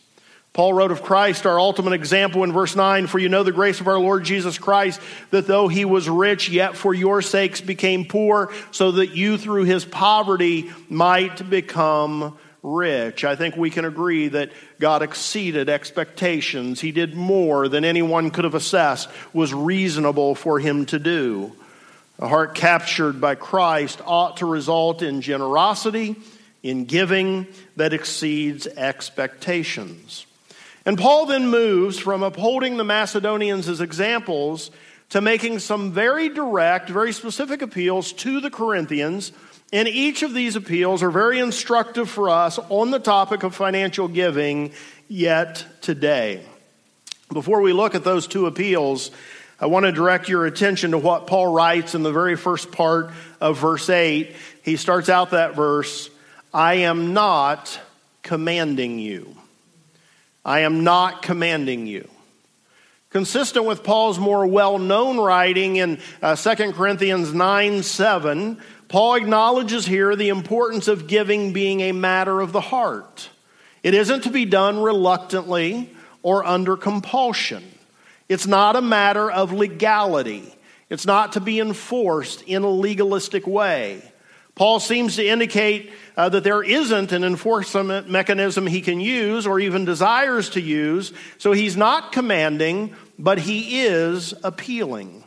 Paul 0.54 0.74
wrote 0.74 0.92
of 0.92 1.02
Christ, 1.02 1.46
our 1.46 1.58
ultimate 1.58 1.94
example, 1.94 2.44
in 2.44 2.52
verse 2.52 2.76
9 2.76 3.08
For 3.08 3.20
you 3.20 3.30
know 3.30 3.44
the 3.44 3.54
grace 3.54 3.80
of 3.80 3.88
our 3.88 4.00
Lord 4.00 4.26
Jesus 4.26 4.58
Christ, 4.58 5.00
that 5.30 5.48
though 5.48 5.70
he 5.70 5.86
was 5.86 6.10
rich, 6.10 6.50
yet 6.50 6.76
for 6.76 6.94
your 6.94 7.22
sakes 7.22 7.62
became 7.62 8.04
poor, 8.04 8.52
so 8.72 8.92
that 8.92 9.16
you 9.16 9.38
through 9.38 9.64
his 9.64 9.86
poverty 9.86 10.70
might 10.90 11.50
become 11.50 12.38
rich. 12.64 13.24
I 13.24 13.38
think 13.38 13.56
we 13.56 13.70
can 13.70 13.86
agree 13.86 14.28
that 14.28 14.52
God 14.78 15.02
exceeded 15.02 15.70
expectations. 15.70 16.82
He 16.82 16.92
did 16.92 17.16
more 17.16 17.70
than 17.70 17.86
anyone 17.86 18.30
could 18.30 18.44
have 18.44 18.54
assessed 18.54 19.10
was 19.34 19.54
reasonable 19.54 20.36
for 20.36 20.60
him 20.60 20.86
to 20.88 21.00
do. 21.00 21.54
A 22.20 22.28
heart 22.28 22.56
captured 22.56 23.22
by 23.22 23.36
Christ 23.36 24.02
ought 24.06 24.38
to 24.38 24.46
result 24.46 25.02
in 25.02 25.22
generosity, 25.22 26.18
in 26.62 26.86
giving 26.86 27.48
that 27.78 27.94
exceeds 27.94 28.68
expectations. 28.68 30.28
And 30.86 30.98
Paul 30.98 31.28
then 31.28 31.50
moves 31.50 32.00
from 32.00 32.24
upholding 32.24 32.78
the 32.78 32.84
Macedonians 32.84 33.68
as 33.68 33.82
examples 33.82 34.72
to 35.10 35.22
making 35.22 35.60
some 35.60 35.92
very 35.92 36.30
direct, 36.30 36.90
very 36.90 37.12
specific 37.12 37.62
appeals 37.62 38.14
to 38.14 38.40
the 38.40 38.50
Corinthians. 38.50 39.32
And 39.74 39.88
each 39.88 40.24
of 40.24 40.34
these 40.34 40.56
appeals 40.56 41.04
are 41.04 41.12
very 41.12 41.40
instructive 41.40 42.10
for 42.10 42.30
us 42.30 42.58
on 42.70 42.92
the 42.92 43.00
topic 43.00 43.44
of 43.44 43.54
financial 43.54 44.08
giving 44.08 44.72
yet 45.08 45.66
today. 45.82 46.44
Before 47.32 47.62
we 47.62 47.74
look 47.74 47.94
at 47.94 48.04
those 48.04 48.28
two 48.28 48.48
appeals, 48.48 49.12
I 49.60 49.68
want 49.68 49.86
to 49.86 49.92
direct 49.92 50.28
your 50.28 50.46
attention 50.46 50.92
to 50.92 50.98
what 50.98 51.28
Paul 51.28 51.54
writes 51.54 51.94
in 51.94 52.04
the 52.04 52.12
very 52.12 52.36
first 52.36 52.72
part 52.72 53.12
of 53.40 53.60
verse 53.60 53.90
8. 53.90 54.36
He 54.64 54.76
starts 54.76 55.08
out 55.08 55.32
that 55.32 55.56
verse 55.56 56.10
I 56.54 56.76
am 56.76 57.14
not 57.14 57.80
commanding 58.24 58.98
you. 58.98 59.38
I 60.44 60.62
am 60.62 60.84
not 60.84 61.22
commanding 61.22 61.88
you. 61.88 62.10
Consistent 63.10 63.66
with 63.66 63.84
Paul's 63.84 64.18
more 64.18 64.48
well 64.48 64.80
known 64.80 65.18
writing 65.20 65.76
in 65.76 66.00
uh, 66.22 66.36
2 66.36 66.72
Corinthians 66.72 67.34
9 67.34 67.84
7, 67.84 68.58
Paul 68.88 69.16
acknowledges 69.16 69.86
here 69.86 70.16
the 70.16 70.30
importance 70.30 70.88
of 70.88 71.08
giving 71.08 71.54
being 71.54 71.82
a 71.82 71.92
matter 71.92 72.40
of 72.40 72.52
the 72.52 72.62
heart. 72.62 73.30
It 73.84 73.94
isn't 73.94 74.22
to 74.24 74.30
be 74.30 74.46
done 74.46 74.82
reluctantly 74.82 75.94
or 76.24 76.46
under 76.46 76.78
compulsion. 76.78 77.64
It's 78.30 78.48
not 78.48 78.76
a 78.76 78.82
matter 78.82 79.30
of 79.30 79.52
legality. 79.52 80.56
It's 80.90 81.06
not 81.06 81.34
to 81.34 81.40
be 81.40 81.60
enforced 81.60 82.44
in 82.44 82.64
a 82.64 82.70
legalistic 82.70 83.46
way. 83.48 84.11
Paul 84.56 84.80
seems 84.80 85.16
to 85.16 85.26
indicate 85.26 85.92
uh, 86.18 86.30
that 86.30 86.44
there 86.44 86.62
isn't 86.62 87.12
an 87.12 87.24
enforcement 87.24 88.10
mechanism 88.10 88.68
he 88.68 88.82
can 88.82 89.00
use 89.00 89.48
or 89.48 89.60
even 89.60 89.86
desires 89.86 90.50
to 90.52 90.62
use. 90.62 91.14
So 91.38 91.52
he's 91.54 91.78
not 91.78 92.12
commanding, 92.12 92.94
but 93.18 93.40
he 93.40 93.82
is 93.82 94.34
appealing. 94.44 95.24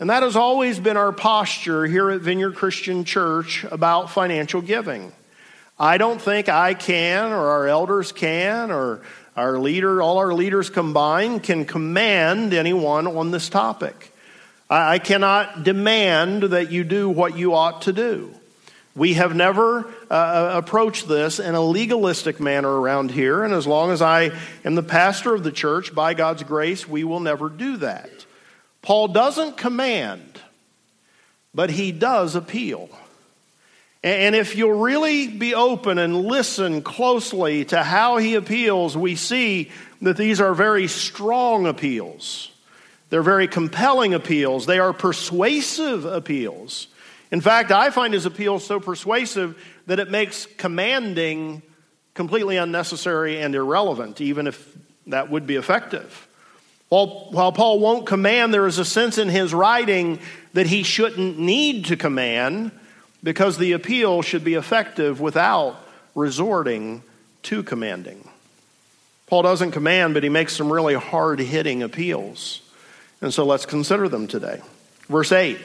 And 0.00 0.10
that 0.10 0.22
has 0.22 0.34
always 0.34 0.80
been 0.80 0.96
our 0.96 1.12
posture 1.12 1.86
here 1.86 2.10
at 2.10 2.22
Vineyard 2.22 2.56
Christian 2.56 3.04
Church 3.04 3.64
about 3.64 4.10
financial 4.10 4.60
giving. 4.60 5.12
I 5.78 5.98
don't 5.98 6.20
think 6.20 6.48
I 6.48 6.74
can, 6.74 7.30
or 7.30 7.50
our 7.50 7.68
elders 7.68 8.10
can, 8.10 8.70
or 8.70 9.02
our 9.36 9.58
leader, 9.58 10.02
all 10.02 10.18
our 10.18 10.34
leaders 10.34 10.70
combined, 10.70 11.42
can 11.42 11.64
command 11.64 12.52
anyone 12.52 13.06
on 13.06 13.30
this 13.30 13.48
topic. 13.48 14.12
I 14.68 14.98
cannot 14.98 15.64
demand 15.64 16.44
that 16.44 16.70
you 16.70 16.82
do 16.82 17.08
what 17.08 17.36
you 17.36 17.54
ought 17.54 17.82
to 17.82 17.92
do. 17.92 18.34
We 18.94 19.14
have 19.14 19.34
never 19.34 19.86
uh, 20.10 20.14
uh, 20.14 20.52
approached 20.54 21.08
this 21.08 21.38
in 21.38 21.54
a 21.54 21.62
legalistic 21.62 22.40
manner 22.40 22.68
around 22.68 23.10
here, 23.10 23.42
and 23.42 23.54
as 23.54 23.66
long 23.66 23.90
as 23.90 24.02
I 24.02 24.32
am 24.64 24.74
the 24.74 24.82
pastor 24.82 25.34
of 25.34 25.42
the 25.42 25.52
church, 25.52 25.94
by 25.94 26.12
God's 26.12 26.42
grace, 26.42 26.86
we 26.86 27.02
will 27.02 27.20
never 27.20 27.48
do 27.48 27.78
that. 27.78 28.10
Paul 28.82 29.08
doesn't 29.08 29.56
command, 29.56 30.40
but 31.54 31.70
he 31.70 31.90
does 31.90 32.34
appeal. 32.34 32.90
And 34.04 34.34
if 34.34 34.56
you'll 34.56 34.80
really 34.80 35.28
be 35.28 35.54
open 35.54 35.98
and 35.98 36.24
listen 36.24 36.82
closely 36.82 37.64
to 37.66 37.82
how 37.82 38.16
he 38.16 38.34
appeals, 38.34 38.96
we 38.96 39.14
see 39.14 39.70
that 40.02 40.16
these 40.16 40.40
are 40.40 40.54
very 40.54 40.88
strong 40.88 41.66
appeals. 41.66 42.50
They're 43.10 43.22
very 43.22 43.46
compelling 43.46 44.12
appeals. 44.12 44.66
They 44.66 44.80
are 44.80 44.92
persuasive 44.92 46.04
appeals. 46.04 46.88
In 47.32 47.40
fact, 47.40 47.72
I 47.72 47.88
find 47.88 48.12
his 48.12 48.26
appeal 48.26 48.58
so 48.60 48.78
persuasive 48.78 49.56
that 49.86 49.98
it 49.98 50.10
makes 50.10 50.46
commanding 50.58 51.62
completely 52.12 52.58
unnecessary 52.58 53.40
and 53.40 53.54
irrelevant, 53.54 54.20
even 54.20 54.46
if 54.46 54.76
that 55.06 55.30
would 55.30 55.46
be 55.46 55.56
effective. 55.56 56.28
While, 56.90 57.28
while 57.30 57.50
Paul 57.50 57.80
won't 57.80 58.06
command, 58.06 58.52
there 58.52 58.66
is 58.66 58.78
a 58.78 58.84
sense 58.84 59.16
in 59.16 59.30
his 59.30 59.54
writing 59.54 60.20
that 60.52 60.66
he 60.66 60.82
shouldn't 60.82 61.38
need 61.38 61.86
to 61.86 61.96
command 61.96 62.70
because 63.22 63.56
the 63.56 63.72
appeal 63.72 64.20
should 64.20 64.44
be 64.44 64.54
effective 64.54 65.18
without 65.18 65.76
resorting 66.14 67.02
to 67.44 67.62
commanding. 67.62 68.28
Paul 69.26 69.42
doesn't 69.42 69.70
command, 69.70 70.12
but 70.12 70.22
he 70.22 70.28
makes 70.28 70.54
some 70.54 70.70
really 70.70 70.94
hard 70.94 71.40
hitting 71.40 71.82
appeals. 71.82 72.60
And 73.22 73.32
so 73.32 73.46
let's 73.46 73.64
consider 73.64 74.06
them 74.10 74.26
today. 74.26 74.60
Verse 75.08 75.32
8 75.32 75.58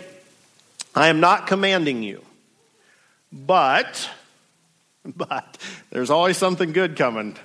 I 0.97 1.09
am 1.09 1.19
not 1.19 1.45
commanding 1.45 2.01
you, 2.01 2.25
but, 3.31 4.09
but, 5.05 5.59
there's 5.91 6.09
always 6.09 6.37
something 6.37 6.71
good 6.71 6.95
coming. 6.95 7.37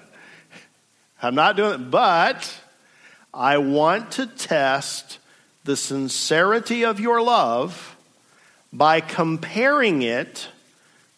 I'm 1.23 1.35
not 1.35 1.57
doing 1.57 1.75
it, 1.75 1.91
but 1.91 2.51
I 3.35 3.59
want 3.59 4.13
to 4.13 4.27
test 4.27 5.19
the 5.65 5.77
sincerity 5.77 6.87
of 6.87 6.99
your 6.99 7.21
love 7.21 7.95
by 8.73 9.03
comparing 9.03 10.01
it 10.01 10.49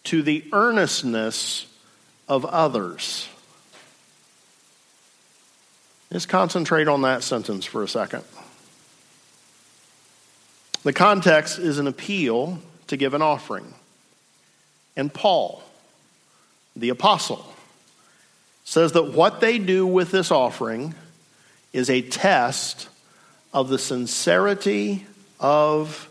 to 0.02 0.20
the 0.20 0.44
earnestness 0.52 1.66
of 2.26 2.44
others. 2.44 3.28
Just 6.10 6.28
concentrate 6.28 6.88
on 6.88 7.02
that 7.02 7.22
sentence 7.22 7.64
for 7.64 7.84
a 7.84 7.88
second. 7.88 8.24
The 10.84 10.92
context 10.92 11.58
is 11.58 11.78
an 11.78 11.86
appeal 11.86 12.60
to 12.86 12.96
give 12.96 13.14
an 13.14 13.22
offering. 13.22 13.74
And 14.96 15.12
Paul, 15.12 15.62
the 16.76 16.90
apostle, 16.90 17.44
says 18.64 18.92
that 18.92 19.12
what 19.12 19.40
they 19.40 19.58
do 19.58 19.86
with 19.86 20.10
this 20.10 20.30
offering 20.30 20.94
is 21.72 21.90
a 21.90 22.00
test 22.00 22.88
of 23.52 23.68
the 23.68 23.78
sincerity 23.78 25.04
of 25.40 26.08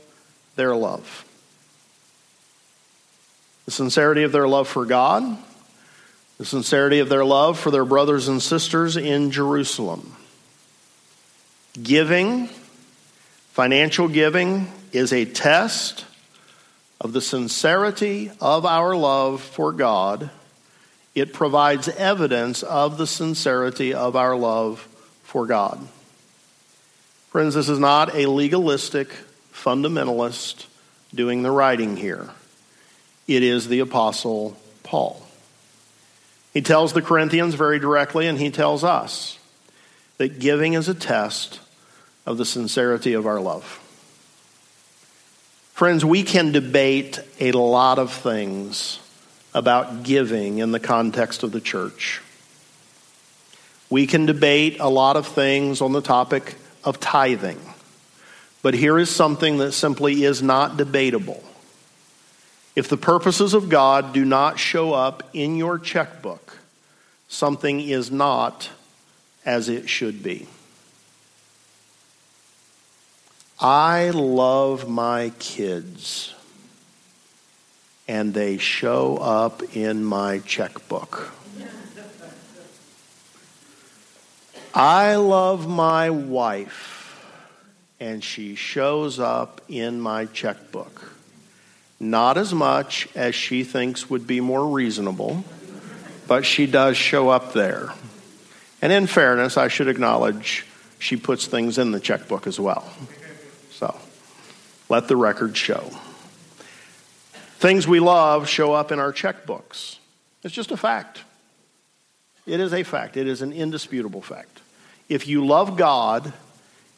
their 0.55 0.75
love. 0.75 1.25
The 3.65 3.71
sincerity 3.71 4.23
of 4.23 4.33
their 4.33 4.47
love 4.47 4.67
for 4.67 4.85
God 4.85 5.37
the 6.37 6.45
sincerity 6.45 6.99
of 6.99 7.09
their 7.09 7.23
love 7.23 7.59
for 7.59 7.71
their 7.71 7.85
brothers 7.85 8.27
and 8.27 8.41
sisters 8.41 8.97
in 8.97 9.31
Jerusalem. 9.31 10.15
Giving, 11.81 12.49
financial 13.53 14.07
giving, 14.07 14.67
is 14.91 15.13
a 15.13 15.25
test 15.25 16.05
of 16.99 17.13
the 17.13 17.21
sincerity 17.21 18.31
of 18.41 18.65
our 18.65 18.95
love 18.95 19.43
for 19.43 19.71
God. 19.71 20.31
It 21.13 21.33
provides 21.33 21.87
evidence 21.87 22.63
of 22.63 22.97
the 22.97 23.05
sincerity 23.05 23.93
of 23.93 24.15
our 24.15 24.35
love 24.35 24.79
for 25.21 25.45
God. 25.45 25.87
Friends, 27.29 27.53
this 27.53 27.69
is 27.69 27.77
not 27.77 28.15
a 28.15 28.25
legalistic 28.25 29.09
fundamentalist 29.53 30.65
doing 31.13 31.43
the 31.43 31.51
writing 31.51 31.95
here. 31.95 32.31
It 33.27 33.43
is 33.43 33.67
the 33.67 33.81
Apostle 33.81 34.57
Paul. 34.81 35.23
He 36.55 36.63
tells 36.63 36.93
the 36.93 37.03
Corinthians 37.03 37.53
very 37.53 37.77
directly, 37.77 38.25
and 38.25 38.39
he 38.39 38.49
tells 38.49 38.83
us 38.83 39.37
that 40.17 40.39
giving 40.39 40.73
is 40.73 40.89
a 40.89 40.95
test 40.95 41.59
of 42.25 42.37
the 42.37 42.45
sincerity 42.45 43.13
of 43.13 43.25
our 43.25 43.39
love. 43.39 43.79
Friends, 45.73 46.05
we 46.05 46.23
can 46.23 46.51
debate 46.51 47.19
a 47.39 47.51
lot 47.51 47.99
of 47.99 48.11
things 48.13 48.99
about 49.53 50.03
giving 50.03 50.59
in 50.59 50.71
the 50.71 50.79
context 50.79 51.43
of 51.43 51.51
the 51.51 51.61
church. 51.61 52.21
We 53.89 54.07
can 54.07 54.25
debate 54.25 54.77
a 54.79 54.89
lot 54.89 55.17
of 55.17 55.27
things 55.27 55.81
on 55.81 55.91
the 55.91 56.01
topic 56.01 56.55
of 56.83 56.99
tithing. 56.99 57.59
But 58.61 58.73
here 58.73 58.97
is 58.97 59.09
something 59.09 59.57
that 59.57 59.73
simply 59.73 60.23
is 60.23 60.41
not 60.41 60.77
debatable. 60.77 61.43
If 62.75 62.87
the 62.87 62.97
purposes 62.97 63.53
of 63.53 63.69
God 63.69 64.13
do 64.13 64.25
not 64.25 64.57
show 64.57 64.93
up 64.93 65.29
in 65.33 65.57
your 65.57 65.77
checkbook, 65.77 66.57
something 67.27 67.79
is 67.81 68.09
not 68.09 68.69
as 69.45 69.69
it 69.69 69.89
should 69.89 70.23
be. 70.23 70.47
I 73.59 74.09
love 74.09 74.89
my 74.89 75.31
kids, 75.39 76.33
and 78.07 78.33
they 78.33 78.57
show 78.57 79.17
up 79.17 79.75
in 79.75 80.03
my 80.03 80.39
checkbook. 80.39 81.31
I 84.73 85.15
love 85.15 85.67
my 85.67 86.09
wife, 86.09 87.23
and 87.99 88.23
she 88.23 88.55
shows 88.55 89.19
up 89.19 89.61
in 89.69 90.01
my 90.01 90.25
checkbook. 90.25 91.11
Not 91.99 92.37
as 92.37 92.53
much 92.53 93.07
as 93.15 93.35
she 93.35 93.63
thinks 93.63 94.09
would 94.09 94.25
be 94.25 94.41
more 94.41 94.67
reasonable, 94.67 95.45
but 96.27 96.43
she 96.43 96.65
does 96.65 96.97
show 96.97 97.29
up 97.29 97.53
there. 97.53 97.93
And 98.81 98.91
in 98.91 99.07
fairness, 99.07 99.57
I 99.57 99.67
should 99.67 99.87
acknowledge 99.87 100.65
she 100.97 101.15
puts 101.17 101.45
things 101.45 101.77
in 101.77 101.91
the 101.91 101.99
checkbook 101.99 102.47
as 102.47 102.59
well. 102.59 102.91
Let 104.89 105.07
the 105.07 105.15
record 105.15 105.55
show. 105.57 105.91
Things 107.57 107.87
we 107.87 107.99
love 107.99 108.49
show 108.49 108.73
up 108.73 108.91
in 108.91 108.99
our 108.99 109.13
checkbooks. 109.13 109.97
It's 110.43 110.53
just 110.53 110.71
a 110.71 110.77
fact. 110.77 111.21
It 112.45 112.59
is 112.59 112.73
a 112.73 112.83
fact. 112.83 113.15
It 113.15 113.27
is 113.27 113.41
an 113.41 113.53
indisputable 113.53 114.21
fact. 114.21 114.59
If 115.07 115.27
you 115.27 115.45
love 115.45 115.77
God, 115.77 116.33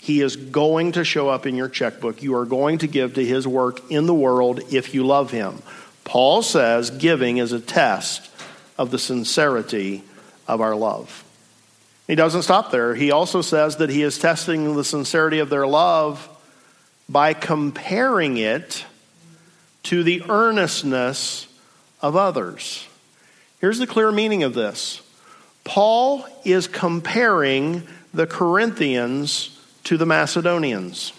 he 0.06 0.22
is 0.22 0.36
going 0.36 0.92
to 0.92 1.04
show 1.04 1.30
up 1.30 1.48
in 1.48 1.56
your 1.56 1.70
checkbook. 1.70 2.22
You 2.22 2.36
are 2.36 2.46
going 2.46 2.78
to 2.80 2.88
give 2.88 3.16
to 3.16 3.26
His 3.26 3.48
work 3.48 3.90
in 3.90 4.06
the 4.06 4.14
world 4.14 4.60
if 4.72 4.94
you 4.94 5.04
love 5.04 5.32
Him. 5.32 5.64
Paul 6.04 6.44
says 6.44 6.92
giving 6.92 7.38
is 7.38 7.52
a 7.52 7.60
test 7.60 8.30
of 8.78 8.92
the 8.92 9.00
sincerity 9.00 10.04
of 10.48 10.62
our 10.62 10.76
love. 10.76 11.24
He 12.06 12.14
doesn't 12.14 12.44
stop 12.44 12.70
there. 12.70 12.94
He 12.94 13.10
also 13.10 13.42
says 13.42 13.78
that 13.78 13.90
He 13.90 14.04
is 14.04 14.20
testing 14.20 14.76
the 14.76 14.84
sincerity 14.84 15.40
of 15.40 15.50
their 15.50 15.66
love 15.66 16.30
by 17.08 17.34
comparing 17.34 18.38
it 18.38 18.86
to 19.84 20.04
the 20.04 20.24
earnestness 20.30 21.48
of 22.02 22.16
others. 22.16 22.88
Here's 23.60 23.80
the 23.80 23.88
clear 23.88 24.12
meaning 24.12 24.44
of 24.44 24.54
this 24.54 25.02
Paul 25.64 26.26
is 26.44 26.68
comparing 26.68 27.84
the 28.14 28.28
Corinthians 28.28 29.60
to 29.84 29.98
the 29.98 30.06
Macedonians. 30.06 31.14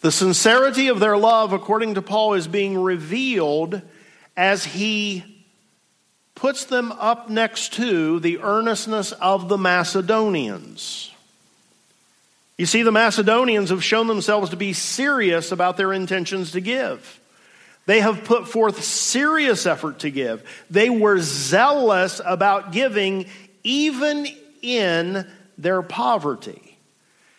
The 0.00 0.12
sincerity 0.12 0.88
of 0.88 0.98
their 0.98 1.16
love, 1.16 1.52
according 1.52 1.94
to 1.94 2.02
Paul, 2.02 2.34
is 2.34 2.48
being 2.48 2.78
revealed 2.78 3.82
as 4.36 4.64
he 4.64 5.44
puts 6.34 6.64
them 6.64 6.90
up 6.92 7.28
next 7.28 7.74
to 7.74 8.18
the 8.20 8.38
earnestness 8.38 9.12
of 9.12 9.48
the 9.50 9.58
Macedonians. 9.58 11.09
You 12.60 12.66
see, 12.66 12.82
the 12.82 12.92
Macedonians 12.92 13.70
have 13.70 13.82
shown 13.82 14.06
themselves 14.06 14.50
to 14.50 14.56
be 14.56 14.74
serious 14.74 15.50
about 15.50 15.78
their 15.78 15.94
intentions 15.94 16.50
to 16.50 16.60
give. 16.60 17.18
They 17.86 18.00
have 18.00 18.24
put 18.24 18.48
forth 18.48 18.84
serious 18.84 19.64
effort 19.64 20.00
to 20.00 20.10
give. 20.10 20.44
They 20.68 20.90
were 20.90 21.20
zealous 21.20 22.20
about 22.22 22.72
giving, 22.72 23.24
even 23.64 24.26
in 24.60 25.26
their 25.56 25.80
poverty. 25.80 26.76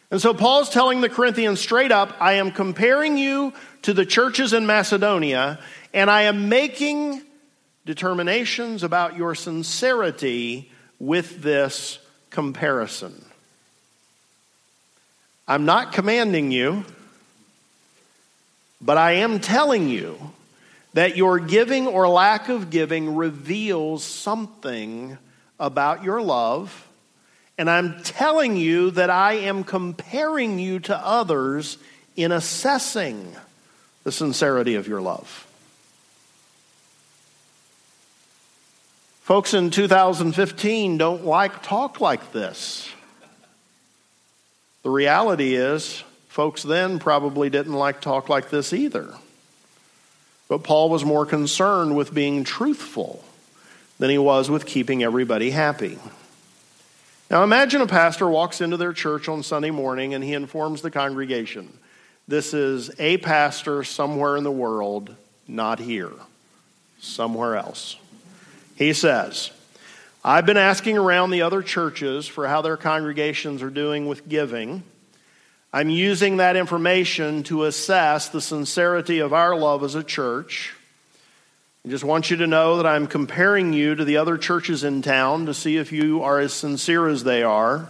And 0.10 0.20
so 0.20 0.34
Paul's 0.34 0.72
telling 0.72 1.02
the 1.02 1.08
Corinthians 1.10 1.60
straight 1.60 1.92
up 1.92 2.16
I 2.20 2.34
am 2.34 2.50
comparing 2.50 3.16
you 3.20 3.54
to 3.84 3.94
the 3.94 4.08
churches 4.08 4.54
in 4.54 4.66
Macedonia, 4.66 5.60
and 5.94 6.10
I 6.10 6.24
am 6.24 6.50
making 6.50 7.22
determinations 7.86 8.82
about 8.82 9.18
your 9.18 9.36
sincerity 9.36 10.72
with 10.98 11.44
this 11.44 12.00
comparison. 12.32 13.24
I'm 15.52 15.66
not 15.66 15.92
commanding 15.92 16.54
you, 16.54 16.86
but 18.80 18.98
I 18.98 19.16
am 19.16 19.42
telling 19.42 19.90
you 19.90 20.18
that 20.94 21.18
your 21.18 21.40
giving 21.40 21.88
or 21.88 22.08
lack 22.08 22.48
of 22.48 22.70
giving 22.70 23.18
reveals 23.18 24.02
something 24.02 25.18
about 25.60 26.06
your 26.06 26.22
love 26.22 26.88
and 27.58 27.70
I'm 27.70 28.02
telling 28.02 28.56
you 28.56 28.92
that 28.92 29.10
I 29.10 29.34
am 29.34 29.66
comparing 29.66 30.58
you 30.58 30.80
to 30.80 30.98
others 30.98 31.78
in 32.16 32.32
assessing 32.32 33.36
the 34.06 34.12
sincerity 34.14 34.76
of 34.76 34.88
your 34.88 35.02
love. 35.02 35.46
Folks 39.20 39.54
in 39.54 39.70
2015 39.70 40.98
don't 40.98 41.26
like 41.26 41.62
talk 41.62 42.00
like 42.00 42.32
this. 42.32 42.90
The 44.84 44.90
reality 44.90 45.56
is, 45.56 46.04
folks 46.28 46.64
then 46.64 47.00
probably 47.00 47.50
didn't 47.50 47.74
like 47.74 48.02
talk 48.02 48.30
like 48.30 48.50
this 48.50 48.74
either. 48.74 49.14
But 50.48 50.64
Paul 50.64 50.90
was 50.90 51.06
more 51.06 51.26
concerned 51.26 51.96
with 51.96 52.14
being 52.14 52.44
truthful 52.44 53.24
than 54.00 54.10
he 54.10 54.18
was 54.18 54.50
with 54.50 54.66
keeping 54.66 55.04
everybody 55.04 55.52
happy. 55.52 55.98
Now 57.30 57.44
imagine 57.44 57.82
a 57.82 57.88
pastor 57.88 58.28
walks 58.28 58.60
into 58.60 58.76
their 58.76 58.92
church 58.92 59.30
on 59.30 59.44
Sunday 59.44 59.72
morning 59.72 60.14
and 60.14 60.24
he 60.24 60.34
informs 60.34 60.82
the 60.82 60.92
congregation 60.92 61.72
this 62.28 62.54
is 62.54 62.92
a 62.98 63.18
pastor 63.18 63.84
somewhere 63.84 64.38
in 64.38 64.46
the 64.46 64.52
world, 64.52 65.14
not 65.50 65.80
here, 65.80 66.14
somewhere 67.00 67.58
else. 67.58 67.98
He 68.78 68.94
says, 68.94 69.52
I've 70.24 70.46
been 70.46 70.58
asking 70.58 71.00
around 71.00 71.32
the 71.32 71.42
other 71.42 71.64
churches 71.64 72.28
for 72.28 72.48
how 72.48 72.62
their 72.62 72.78
congregations 72.78 73.64
are 73.64 73.72
doing 73.72 74.06
with 74.06 74.30
giving. 74.30 74.84
I'm 75.74 75.90
using 75.90 76.38
that 76.38 76.56
information 76.56 77.42
to 77.44 77.64
assess 77.64 78.30
the 78.30 78.40
sincerity 78.40 79.18
of 79.18 79.34
our 79.34 79.56
love 79.56 79.84
as 79.84 79.96
a 79.96 80.04
church. 80.04 80.76
I 81.84 81.90
just 81.90 82.04
want 82.04 82.30
you 82.30 82.38
to 82.38 82.46
know 82.46 82.78
that 82.78 82.86
I'm 82.86 83.08
comparing 83.08 83.74
you 83.74 83.96
to 83.96 84.06
the 84.06 84.18
other 84.18 84.38
churches 84.38 84.84
in 84.84 85.02
town 85.02 85.48
to 85.48 85.56
see 85.56 85.78
if 85.78 85.92
you 85.92 86.22
are 86.22 86.38
as 86.40 86.54
sincere 86.54 87.08
as 87.08 87.24
they 87.24 87.42
are. 87.42 87.90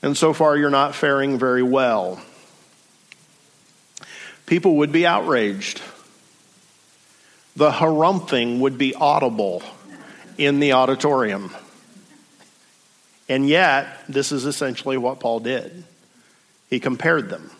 And 0.00 0.16
so 0.16 0.32
far, 0.32 0.56
you're 0.56 0.70
not 0.70 0.94
faring 0.94 1.38
very 1.38 1.62
well. 1.62 2.18
People 4.46 4.76
would 4.76 4.92
be 4.92 5.04
outraged. 5.04 5.82
The 7.56 7.70
harumphing 7.70 8.60
would 8.60 8.78
be 8.78 8.94
audible 8.94 9.62
in 10.38 10.60
the 10.60 10.72
auditorium. 10.72 11.54
And 13.28 13.46
yet, 13.46 14.04
this 14.08 14.32
is 14.32 14.46
essentially 14.46 14.96
what 14.96 15.20
Paul 15.20 15.40
did. 15.40 15.84
He 16.70 16.80
compared 16.80 17.28
them. 17.28 17.50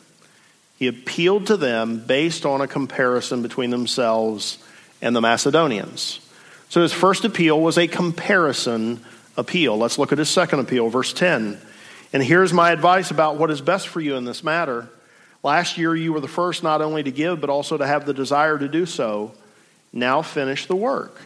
He 0.78 0.86
appealed 0.86 1.48
to 1.48 1.56
them 1.56 1.98
based 2.06 2.46
on 2.46 2.60
a 2.60 2.68
comparison 2.68 3.42
between 3.42 3.70
themselves 3.70 4.58
and 5.02 5.14
the 5.14 5.20
Macedonians. 5.20 6.20
So 6.68 6.82
his 6.82 6.92
first 6.92 7.24
appeal 7.24 7.60
was 7.60 7.78
a 7.78 7.88
comparison 7.88 9.04
appeal. 9.36 9.76
Let's 9.76 9.98
look 9.98 10.12
at 10.12 10.18
his 10.18 10.28
second 10.28 10.60
appeal, 10.60 10.88
verse 10.88 11.12
10. 11.12 11.58
And 12.12 12.22
here's 12.22 12.52
my 12.52 12.70
advice 12.70 13.10
about 13.10 13.36
what 13.36 13.50
is 13.50 13.60
best 13.60 13.88
for 13.88 14.00
you 14.00 14.16
in 14.16 14.24
this 14.24 14.44
matter. 14.44 14.88
Last 15.42 15.78
year, 15.78 15.94
you 15.94 16.12
were 16.12 16.20
the 16.20 16.28
first 16.28 16.62
not 16.62 16.80
only 16.80 17.02
to 17.02 17.10
give, 17.10 17.40
but 17.40 17.50
also 17.50 17.76
to 17.76 17.86
have 17.86 18.06
the 18.06 18.14
desire 18.14 18.58
to 18.58 18.68
do 18.68 18.86
so. 18.86 19.32
Now 19.92 20.22
finish 20.22 20.66
the 20.66 20.76
work, 20.76 21.20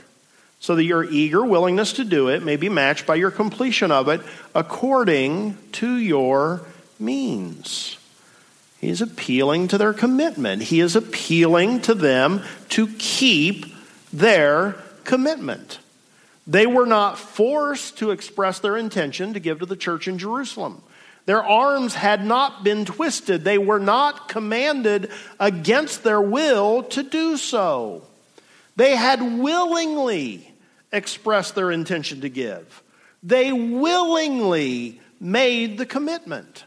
so 0.63 0.77
that 0.77 0.85
your 0.85 1.03
eager 1.03 1.45
willingness 1.45 1.95
to 1.95 2.05
do 2.05 2.29
it 2.29 2.45
may 2.45 2.55
be 2.55 2.69
matched 2.69 3.05
by 3.05 3.17
your 3.17 3.33
completion 3.33 3.91
of 3.91 4.09
it 4.09 4.21
according 4.55 5.59
to 5.73 5.97
your 5.97 6.63
means. 7.01 7.99
He's 8.81 9.01
appealing 9.01 9.67
to 9.69 9.79
their 9.79 9.93
commitment. 9.93 10.63
He 10.63 10.79
is 10.79 10.95
appealing 10.95 11.81
to 11.83 11.95
them 11.95 12.43
to 12.71 12.87
keep 12.99 13.67
their 14.13 14.77
commitment. 15.03 15.81
They 16.47 16.69
were 16.69 16.87
not 16.87 17.19
forced 17.19 17.99
to 17.99 18.13
express 18.13 18.61
their 18.61 18.77
intention 18.77 19.35
to 19.35 19.41
give 19.41 19.59
to 19.59 19.67
the 19.67 19.75
church 19.75 20.07
in 20.07 20.17
Jerusalem. 20.17 20.81
Their 21.27 21.43
arms 21.43 21.97
had 21.97 22.25
not 22.25 22.63
been 22.63 22.85
twisted. 22.85 23.43
They 23.43 23.59
were 23.59 23.81
not 23.81 24.29
commanded 24.29 25.11
against 25.41 26.05
their 26.05 26.21
will 26.21 26.85
to 26.85 27.03
do 27.03 27.37
so. 27.37 28.03
They 28.77 28.95
had 28.95 29.41
willingly 29.41 30.52
expressed 30.93 31.55
their 31.55 31.71
intention 31.71 32.21
to 32.21 32.29
give. 32.29 32.83
They 33.23 33.53
willingly 33.53 35.01
made 35.21 35.79
the 35.79 35.87
commitment. 35.87 36.65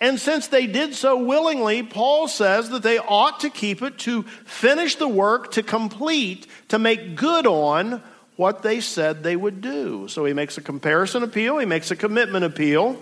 And 0.00 0.18
since 0.18 0.48
they 0.48 0.66
did 0.66 0.94
so 0.94 1.22
willingly, 1.22 1.82
Paul 1.82 2.26
says 2.26 2.70
that 2.70 2.82
they 2.82 2.98
ought 2.98 3.40
to 3.40 3.50
keep 3.50 3.82
it 3.82 3.98
to 3.98 4.22
finish 4.22 4.96
the 4.96 5.08
work, 5.08 5.52
to 5.52 5.62
complete, 5.62 6.46
to 6.68 6.78
make 6.78 7.16
good 7.16 7.46
on 7.46 8.02
what 8.36 8.62
they 8.62 8.80
said 8.80 9.22
they 9.22 9.36
would 9.36 9.60
do. 9.60 10.08
So 10.08 10.24
he 10.24 10.32
makes 10.32 10.56
a 10.56 10.62
comparison 10.62 11.22
appeal, 11.22 11.58
he 11.58 11.66
makes 11.66 11.90
a 11.90 11.96
commitment 11.96 12.46
appeal. 12.46 12.96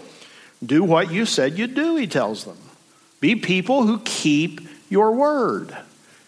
Do 0.64 0.82
what 0.82 1.12
you 1.12 1.24
said 1.24 1.56
you'd 1.56 1.76
do, 1.76 1.94
he 1.94 2.08
tells 2.08 2.44
them. 2.44 2.58
Be 3.20 3.36
people 3.36 3.84
who 3.84 4.00
keep 4.00 4.60
your 4.90 5.12
word. 5.12 5.76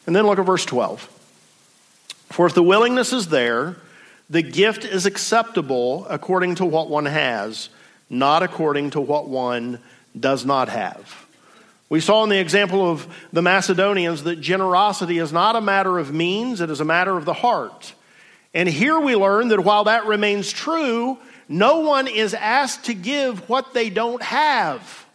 And 0.06 0.14
then 0.14 0.26
look 0.26 0.38
at 0.38 0.46
verse 0.46 0.64
12. 0.64 1.02
For 2.28 2.46
if 2.46 2.54
the 2.54 2.62
willingness 2.62 3.12
is 3.12 3.26
there, 3.26 3.76
the 4.30 4.42
gift 4.42 4.84
is 4.84 5.06
acceptable 5.06 6.06
according 6.08 6.54
to 6.54 6.64
what 6.64 6.88
one 6.88 7.06
has, 7.06 7.68
not 8.08 8.44
according 8.44 8.90
to 8.90 9.00
what 9.00 9.28
one 9.28 9.80
does 10.18 10.46
not 10.46 10.68
have. 10.68 11.26
We 11.88 12.00
saw 12.00 12.22
in 12.22 12.30
the 12.30 12.38
example 12.38 12.88
of 12.88 13.08
the 13.32 13.42
Macedonians 13.42 14.22
that 14.22 14.40
generosity 14.40 15.18
is 15.18 15.32
not 15.32 15.56
a 15.56 15.60
matter 15.60 15.98
of 15.98 16.14
means, 16.14 16.60
it 16.60 16.70
is 16.70 16.80
a 16.80 16.84
matter 16.84 17.16
of 17.16 17.24
the 17.24 17.32
heart. 17.32 17.92
And 18.54 18.68
here 18.68 18.98
we 18.98 19.16
learn 19.16 19.48
that 19.48 19.60
while 19.60 19.84
that 19.84 20.06
remains 20.06 20.52
true, 20.52 21.18
no 21.48 21.80
one 21.80 22.06
is 22.06 22.32
asked 22.32 22.84
to 22.84 22.94
give 22.94 23.48
what 23.48 23.74
they 23.74 23.90
don't 23.90 24.22
have. 24.22 25.06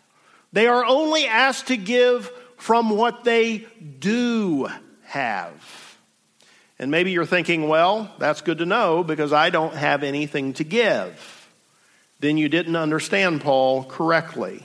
They 0.52 0.68
are 0.68 0.84
only 0.86 1.26
asked 1.26 1.68
to 1.68 1.78
give 1.78 2.30
from 2.58 2.90
what 2.90 3.24
they 3.24 3.66
do 4.00 4.70
have. 5.04 5.85
And 6.78 6.92
maybe 6.92 7.12
you're 7.12 7.26
thinking, 7.26 7.68
well, 7.68 8.14
that's 8.20 8.42
good 8.42 8.58
to 8.58 8.66
know 8.66 9.04
because 9.04 9.32
I 9.32 9.50
don't 9.50 9.74
have 9.74 10.04
anything 10.04 10.54
to 10.54 10.64
give. 10.64 11.50
Then 12.20 12.38
you 12.38 12.50
didn't 12.50 12.76
understand 12.76 13.42
Paul 13.42 13.84
correctly. 13.84 14.64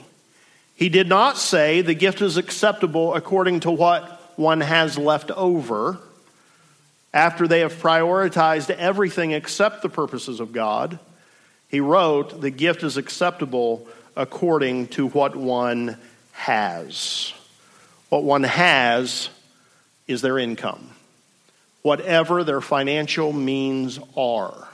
He 0.75 0.89
did 0.89 1.07
not 1.07 1.37
say 1.37 1.81
the 1.81 1.93
gift 1.93 2.21
is 2.21 2.37
acceptable 2.37 3.13
according 3.13 3.61
to 3.61 3.71
what 3.71 4.19
one 4.37 4.61
has 4.61 4.97
left 4.97 5.31
over 5.31 5.99
after 7.13 7.47
they 7.47 7.59
have 7.59 7.73
prioritized 7.73 8.69
everything 8.69 9.31
except 9.31 9.81
the 9.81 9.89
purposes 9.89 10.39
of 10.39 10.53
God. 10.53 10.99
He 11.67 11.79
wrote, 11.79 12.41
The 12.41 12.49
gift 12.49 12.83
is 12.83 12.97
acceptable 12.97 13.87
according 14.15 14.87
to 14.89 15.07
what 15.07 15.35
one 15.35 15.97
has. 16.31 17.33
What 18.09 18.23
one 18.23 18.43
has 18.43 19.29
is 20.07 20.21
their 20.21 20.37
income, 20.37 20.89
whatever 21.81 22.43
their 22.43 22.61
financial 22.61 23.33
means 23.33 23.99
are. 24.15 24.67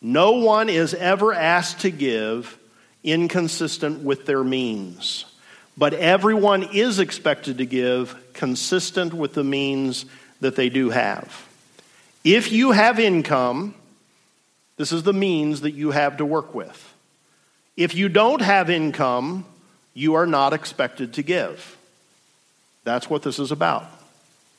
No 0.00 0.32
one 0.32 0.68
is 0.68 0.94
ever 0.94 1.32
asked 1.32 1.80
to 1.80 1.90
give 1.90 2.58
inconsistent 3.02 4.02
with 4.02 4.26
their 4.26 4.44
means. 4.44 5.24
But 5.76 5.94
everyone 5.94 6.62
is 6.62 6.98
expected 6.98 7.58
to 7.58 7.66
give 7.66 8.16
consistent 8.32 9.12
with 9.12 9.34
the 9.34 9.44
means 9.44 10.06
that 10.40 10.56
they 10.56 10.68
do 10.68 10.90
have. 10.90 11.48
If 12.22 12.52
you 12.52 12.72
have 12.72 12.98
income, 13.00 13.74
this 14.76 14.92
is 14.92 15.02
the 15.02 15.12
means 15.12 15.62
that 15.62 15.72
you 15.72 15.90
have 15.90 16.18
to 16.18 16.24
work 16.24 16.54
with. 16.54 16.94
If 17.76 17.94
you 17.94 18.08
don't 18.08 18.40
have 18.40 18.70
income, 18.70 19.44
you 19.94 20.14
are 20.14 20.26
not 20.26 20.52
expected 20.52 21.14
to 21.14 21.22
give. 21.22 21.76
That's 22.84 23.08
what 23.08 23.22
this 23.22 23.38
is 23.38 23.50
about. 23.50 23.86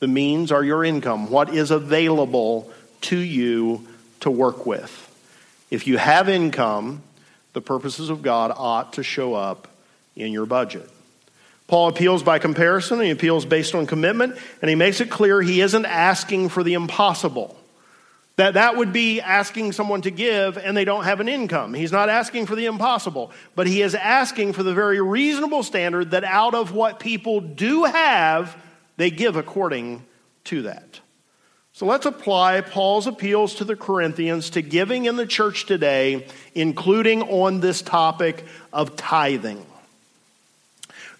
The 0.00 0.08
means 0.08 0.52
are 0.52 0.62
your 0.62 0.84
income, 0.84 1.30
what 1.30 1.54
is 1.54 1.70
available 1.70 2.70
to 3.02 3.16
you 3.16 3.86
to 4.20 4.30
work 4.30 4.66
with. 4.66 5.02
If 5.70 5.86
you 5.86 5.98
have 5.98 6.28
income, 6.28 7.02
the 7.52 7.60
purposes 7.60 8.10
of 8.10 8.22
God 8.22 8.52
ought 8.54 8.94
to 8.94 9.02
show 9.02 9.34
up 9.34 9.68
in 10.14 10.32
your 10.32 10.46
budget. 10.46 10.88
Paul 11.66 11.88
appeals 11.88 12.22
by 12.22 12.38
comparison, 12.38 13.00
he 13.00 13.10
appeals 13.10 13.44
based 13.44 13.74
on 13.74 13.86
commitment, 13.86 14.36
and 14.62 14.68
he 14.68 14.74
makes 14.76 15.00
it 15.00 15.10
clear 15.10 15.42
he 15.42 15.60
isn't 15.60 15.84
asking 15.84 16.50
for 16.50 16.62
the 16.62 16.74
impossible. 16.74 17.56
That 18.36 18.54
that 18.54 18.76
would 18.76 18.92
be 18.92 19.20
asking 19.20 19.72
someone 19.72 20.02
to 20.02 20.10
give 20.10 20.58
and 20.58 20.76
they 20.76 20.84
don't 20.84 21.04
have 21.04 21.20
an 21.20 21.28
income. 21.28 21.72
He's 21.72 21.90
not 21.90 22.10
asking 22.10 22.46
for 22.46 22.54
the 22.54 22.66
impossible, 22.66 23.32
but 23.54 23.66
he 23.66 23.80
is 23.80 23.94
asking 23.94 24.52
for 24.52 24.62
the 24.62 24.74
very 24.74 25.00
reasonable 25.00 25.62
standard 25.62 26.10
that 26.10 26.22
out 26.22 26.54
of 26.54 26.72
what 26.72 27.00
people 27.00 27.40
do 27.40 27.84
have, 27.84 28.54
they 28.96 29.10
give 29.10 29.36
according 29.36 30.04
to 30.44 30.62
that. 30.62 31.00
So 31.72 31.84
let's 31.84 32.06
apply 32.06 32.62
Paul's 32.62 33.06
appeals 33.06 33.56
to 33.56 33.64
the 33.64 33.76
Corinthians 33.76 34.50
to 34.50 34.62
giving 34.62 35.04
in 35.04 35.16
the 35.16 35.26
church 35.26 35.66
today, 35.66 36.26
including 36.54 37.22
on 37.22 37.60
this 37.60 37.82
topic 37.82 38.46
of 38.72 38.96
tithing. 38.96 39.66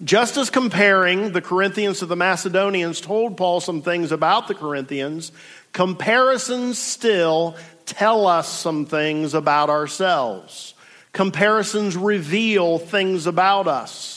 Just 0.03 0.37
as 0.37 0.49
comparing 0.49 1.33
the 1.33 1.43
Corinthians 1.43 1.99
to 1.99 2.07
the 2.07 2.17
Macedonians 2.17 3.01
told 3.01 3.37
Paul 3.37 3.61
some 3.61 3.83
things 3.83 4.13
about 4.13 4.49
the 4.49 4.55
Corinthians, 4.55 5.33
comparisons 5.73 6.79
still 6.79 7.57
tell 7.85 8.27
us 8.27 8.49
some 8.49 8.87
things 8.87 9.35
about 9.35 9.71
ourselves. 9.71 10.75
Comparisons 11.13 11.97
reveal 11.97 12.79
things 12.79 13.27
about 13.27 13.69
us. 13.69 14.16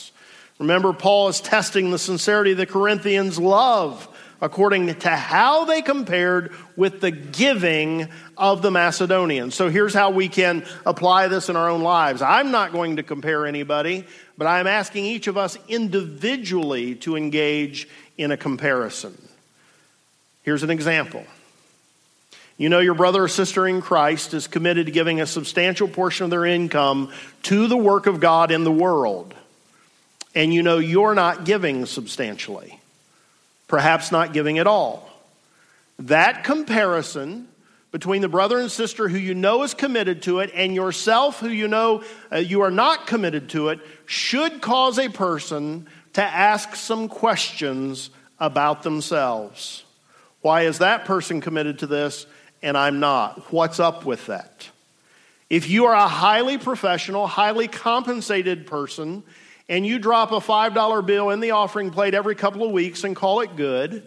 Remember, 0.60 0.94
Paul 0.94 1.30
is 1.30 1.42
testing 1.42 1.90
the 1.90 1.98
sincerity 1.98 2.52
of 2.52 2.58
the 2.58 2.66
Corinthians' 2.66 3.40
love 3.40 4.08
according 4.42 4.94
to 4.94 5.10
how 5.10 5.66
they 5.66 5.82
compared 5.82 6.54
with 6.76 7.02
the 7.02 7.12
giving 7.12 8.08
of 8.38 8.62
the 8.62 8.72
Macedonians. 8.72 9.56
So 9.56 9.70
here's 9.70 9.94
how 9.94 10.12
we 10.12 10.30
can 10.30 10.66
apply 10.86 11.28
this 11.28 11.50
in 11.50 11.56
our 11.56 11.70
own 11.70 11.82
lives. 11.82 12.22
I'm 12.22 12.52
not 12.52 12.72
going 12.72 12.98
to 12.98 13.04
compare 13.04 13.46
anybody, 13.46 14.06
but 14.38 14.48
I'm 14.48 14.68
asking 14.68 15.06
each 15.06 15.28
of 15.28 15.38
us 15.38 15.58
individually 15.68 16.96
to 16.96 17.18
engage 17.18 17.88
in 18.18 18.32
a 18.32 18.38
comparison. 18.38 19.18
Here's 20.44 20.64
an 20.64 20.70
example. 20.70 21.26
You 22.58 22.70
know, 22.70 22.80
your 22.80 22.94
brother 22.94 23.24
or 23.24 23.28
sister 23.30 23.68
in 23.68 23.82
Christ 23.82 24.34
is 24.34 24.48
committed 24.48 24.86
to 24.86 24.92
giving 24.92 25.22
a 25.22 25.26
substantial 25.26 25.88
portion 25.88 26.26
of 26.26 26.30
their 26.30 26.46
income 26.46 27.12
to 27.44 27.68
the 27.68 27.78
work 27.78 28.06
of 28.06 28.20
God 28.20 28.52
in 28.52 28.64
the 28.64 28.72
world. 28.72 29.34
And 30.36 30.54
you 30.54 30.64
know 30.64 30.78
you're 30.78 31.16
not 31.16 31.46
giving 31.46 31.86
substantially 31.86 32.80
perhaps 33.70 34.12
not 34.12 34.34
giving 34.34 34.60
at 34.60 34.68
all. 34.68 35.10
That 36.00 36.44
comparison 36.44 37.48
between 37.92 38.22
the 38.22 38.28
brother 38.28 38.60
and 38.60 38.70
sister 38.70 39.08
who 39.08 39.18
you 39.18 39.34
know 39.34 39.64
is 39.64 39.74
committed 39.74 40.24
to 40.24 40.40
it 40.40 40.52
and 40.54 40.76
yourself 40.76 41.40
who 41.40 41.48
you 41.48 41.68
know 41.68 42.04
uh, 42.32 42.38
you 42.38 42.62
are 42.62 42.72
not 42.72 43.08
committed 43.08 43.50
to 43.50 43.70
it 43.70 43.80
should 44.06 44.62
cause 44.62 45.00
a 45.00 45.10
person 45.10 45.88
to 46.14 46.22
ask 46.22 46.76
some 46.76 47.08
questions 47.08 48.10
about 48.40 48.84
themselves. 48.84 49.84
Why 50.42 50.64
is 50.64 50.80
that 50.80 51.06
person 51.06 51.42
committed 51.42 51.80
to 51.80 51.88
this 51.88 52.26
and 52.62 52.78
I'm 52.78 53.00
not? 53.00 53.52
What's 53.54 53.80
up 53.80 54.06
with 54.06 54.26
that? 54.28 54.70
If 55.50 55.70
you 55.70 55.86
are 55.86 55.96
a 55.96 56.08
highly 56.08 56.58
professional, 56.58 57.26
highly 57.26 57.68
compensated 57.68 58.68
person, 58.68 59.24
and 59.70 59.86
you 59.86 60.00
drop 60.00 60.32
a 60.32 60.40
$5 60.40 61.06
bill 61.06 61.30
in 61.30 61.40
the 61.40 61.52
offering 61.52 61.92
plate 61.92 62.16
every 62.16 62.36
couple 62.36 62.66
of 62.66 62.72
weeks 62.72 63.04
and 63.04 63.16
call 63.16 63.42
it 63.42 63.56
good, 63.56 64.04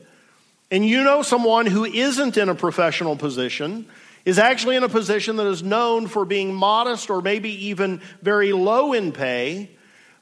and 0.70 0.84
you 0.84 1.04
know 1.04 1.22
someone 1.22 1.66
who 1.66 1.84
isn't 1.84 2.36
in 2.36 2.48
a 2.48 2.54
professional 2.54 3.16
position, 3.16 3.86
is 4.24 4.38
actually 4.38 4.76
in 4.76 4.84
a 4.84 4.88
position 4.88 5.36
that 5.36 5.46
is 5.46 5.62
known 5.62 6.06
for 6.06 6.24
being 6.24 6.54
modest 6.54 7.10
or 7.10 7.22
maybe 7.22 7.66
even 7.66 8.00
very 8.20 8.52
low 8.52 8.92
in 8.92 9.12
pay, 9.12 9.70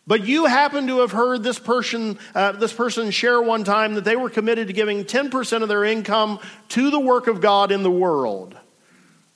but 0.07 0.27
you 0.27 0.47
happen 0.47 0.87
to 0.87 1.01
have 1.01 1.13
heard 1.13 1.43
this 1.43 1.59
person, 1.59 2.19
uh, 2.35 2.53
this 2.53 2.73
person 2.73 3.11
share 3.11 3.41
one 3.41 3.65
time 3.65 3.95
that 3.95 4.05
they 4.05 4.17
were 4.17 4.31
committed 4.31 4.67
to 4.69 4.73
giving 4.73 5.05
10% 5.05 5.63
of 5.63 5.69
their 5.69 5.85
income 5.85 6.41
to 6.71 6.91
the 6.91 6.99
work 6.99 7.27
of 7.27 7.41
God 7.41 7.71
in 7.71 7.83
the 7.83 7.91
world. 7.91 8.57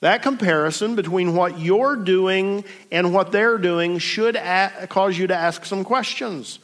That 0.05 0.21
comparison 0.21 0.97
between 0.97 1.35
what 1.35 1.59
you're 1.59 1.97
doing 1.97 2.67
and 2.93 3.15
what 3.15 3.33
they're 3.33 3.57
doing 3.57 3.97
should 3.97 4.37
a- 4.37 4.87
cause 4.87 5.17
you 5.17 5.29
to 5.29 5.35
ask 5.35 5.65
some 5.65 5.83
questions. 5.83 6.59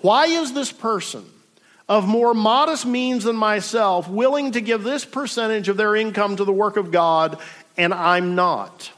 Why 0.00 0.26
is 0.26 0.54
this 0.54 0.72
person 0.72 1.24
of 1.88 2.08
more 2.08 2.34
modest 2.34 2.84
means 2.84 3.22
than 3.22 3.36
myself 3.36 4.08
willing 4.08 4.50
to 4.50 4.60
give 4.60 4.82
this 4.82 5.04
percentage 5.04 5.68
of 5.68 5.76
their 5.76 5.94
income 5.94 6.34
to 6.34 6.44
the 6.44 6.52
work 6.52 6.76
of 6.76 6.90
God 6.90 7.38
and 7.76 7.94
I'm 7.94 8.34
not? 8.34 8.90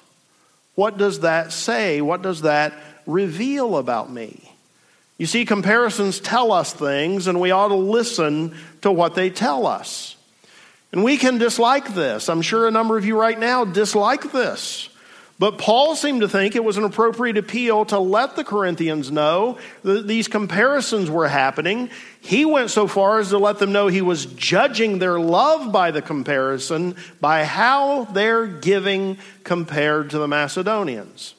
What 0.75 0.97
does 0.97 1.21
that 1.21 1.53
say? 1.53 2.01
What 2.01 2.23
does 2.23 2.41
that 2.41 2.73
reveal 3.05 3.77
about 3.77 4.11
me? 4.11 4.55
You 5.19 5.27
see, 5.27 5.45
comparisons 5.45 6.19
tell 6.19 6.51
us 6.51 6.73
things, 6.73 7.27
and 7.27 7.39
we 7.39 7.51
ought 7.51 7.69
to 7.69 7.75
listen 7.75 8.57
to 8.81 8.91
what 8.91 9.15
they 9.15 9.29
tell 9.29 9.67
us. 9.67 10.17
And 10.93 11.03
we 11.03 11.17
can 11.17 11.39
dislike 11.39 11.95
this. 11.95 12.29
I'm 12.29 12.43
sure 12.43 12.69
a 12.69 12.71
number 12.71 12.99
of 12.99 13.05
you 13.05 13.19
right 13.19 13.39
now 13.39 13.65
dislike 13.65 14.31
this. 14.33 14.91
But 15.39 15.59
Paul 15.59 15.97
seemed 15.97 16.21
to 16.21 16.29
think 16.29 16.55
it 16.55 16.63
was 16.63 16.77
an 16.77 16.85
appropriate 16.85 17.37
appeal 17.37 17.85
to 17.87 17.99
let 17.99 18.37
the 18.37 18.45
Corinthians 18.45 19.11
know 19.11 19.59
that 19.83 20.07
these 20.07 20.29
comparisons 20.29 21.11
were 21.11 21.27
happening. 21.27 21.91
He 22.21 22.45
went 22.45 22.71
so 22.71 22.87
far 22.87 23.19
as 23.19 23.31
to 23.31 23.39
let 23.39 23.59
them 23.59 23.73
know 23.73 23.89
he 23.89 24.03
was 24.03 24.27
judging 24.27 25.01
their 25.01 25.19
love 25.19 25.73
by 25.73 25.91
the 25.91 26.03
comparison, 26.03 26.95
by 27.21 27.45
how 27.45 28.05
they're 28.05 28.47
giving 28.47 29.19
compared 29.43 30.11
to 30.11 30.19
the 30.19 30.29
Macedonians. 30.29 31.35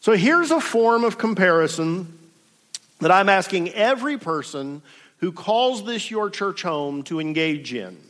So 0.00 0.12
here's 0.12 0.50
a 0.50 0.60
form 0.60 1.04
of 1.04 1.18
comparison 1.18 2.18
that 3.00 3.10
I'm 3.10 3.28
asking 3.28 3.74
every 3.74 4.16
person 4.16 4.80
who 5.18 5.32
calls 5.32 5.84
this 5.84 6.10
your 6.10 6.30
church 6.30 6.62
home 6.62 7.02
to 7.02 7.20
engage 7.20 7.74
in. 7.74 8.07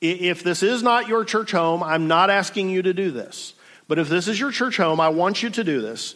If 0.00 0.42
this 0.42 0.62
is 0.62 0.82
not 0.82 1.08
your 1.08 1.24
church 1.24 1.50
home, 1.50 1.82
I'm 1.82 2.06
not 2.06 2.30
asking 2.30 2.70
you 2.70 2.82
to 2.82 2.94
do 2.94 3.10
this. 3.10 3.54
But 3.88 3.98
if 3.98 4.08
this 4.08 4.28
is 4.28 4.38
your 4.38 4.52
church 4.52 4.76
home, 4.76 5.00
I 5.00 5.08
want 5.08 5.42
you 5.42 5.50
to 5.50 5.64
do 5.64 5.80
this. 5.80 6.14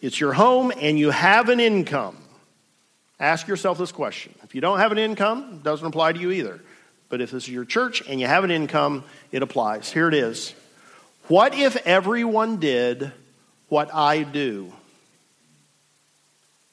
It's 0.00 0.18
your 0.18 0.32
home 0.32 0.72
and 0.80 0.98
you 0.98 1.10
have 1.10 1.48
an 1.48 1.60
income. 1.60 2.16
Ask 3.20 3.48
yourself 3.48 3.78
this 3.78 3.92
question. 3.92 4.34
If 4.44 4.54
you 4.54 4.60
don't 4.60 4.78
have 4.78 4.92
an 4.92 4.98
income, 4.98 5.54
it 5.54 5.62
doesn't 5.62 5.86
apply 5.86 6.12
to 6.12 6.20
you 6.20 6.30
either. 6.30 6.60
But 7.08 7.20
if 7.20 7.30
this 7.30 7.44
is 7.44 7.50
your 7.50 7.64
church 7.64 8.02
and 8.08 8.20
you 8.20 8.26
have 8.26 8.44
an 8.44 8.50
income, 8.50 9.04
it 9.32 9.42
applies. 9.42 9.90
Here 9.90 10.08
it 10.08 10.14
is. 10.14 10.54
What 11.26 11.54
if 11.54 11.76
everyone 11.86 12.58
did 12.58 13.12
what 13.68 13.92
I 13.92 14.22
do? 14.22 14.72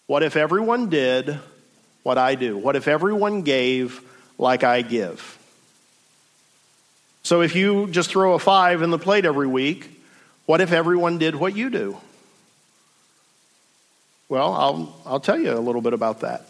What 0.07 0.23
if 0.23 0.35
everyone 0.35 0.89
did 0.89 1.39
what 2.03 2.17
I 2.17 2.35
do? 2.35 2.57
What 2.57 2.75
if 2.75 2.87
everyone 2.87 3.41
gave 3.41 4.01
like 4.37 4.63
I 4.63 4.83
give? 4.83 5.39
So 7.25 7.41
if 7.41 7.55
you 7.55 7.87
just 7.87 8.11
throw 8.11 8.35
a 8.35 8.39
five 8.39 8.83
in 8.83 8.91
the 8.91 8.99
plate 8.99 9.25
every 9.25 9.47
week, 9.47 9.89
what 10.45 10.61
if 10.61 10.71
everyone 10.71 11.17
did 11.17 11.33
what 11.33 11.55
you 11.55 11.71
do? 11.71 11.97
Well, 14.29 14.53
I'll, 14.53 14.95
I'll 15.07 15.19
tell 15.19 15.39
you 15.39 15.51
a 15.53 15.59
little 15.59 15.81
bit 15.81 15.93
about 15.93 16.19
that. 16.19 16.47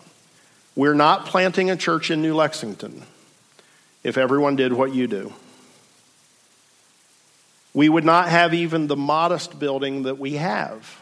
We're 0.76 0.94
not 0.94 1.28
planting 1.28 1.72
a 1.72 1.78
church 1.78 2.12
in 2.12 2.22
New 2.22 2.36
Lexington 2.36 3.04
if 4.04 4.18
everyone 4.18 4.58
did 4.58 4.74
what 4.74 4.94
you 4.94 5.08
do. 5.08 5.32
We 7.74 7.88
would 7.88 8.04
not 8.04 8.28
have 8.28 8.54
even 8.54 8.88
the 8.88 8.98
modest 8.98 9.58
building 9.58 10.04
that 10.04 10.20
we 10.20 10.34
have 10.34 11.02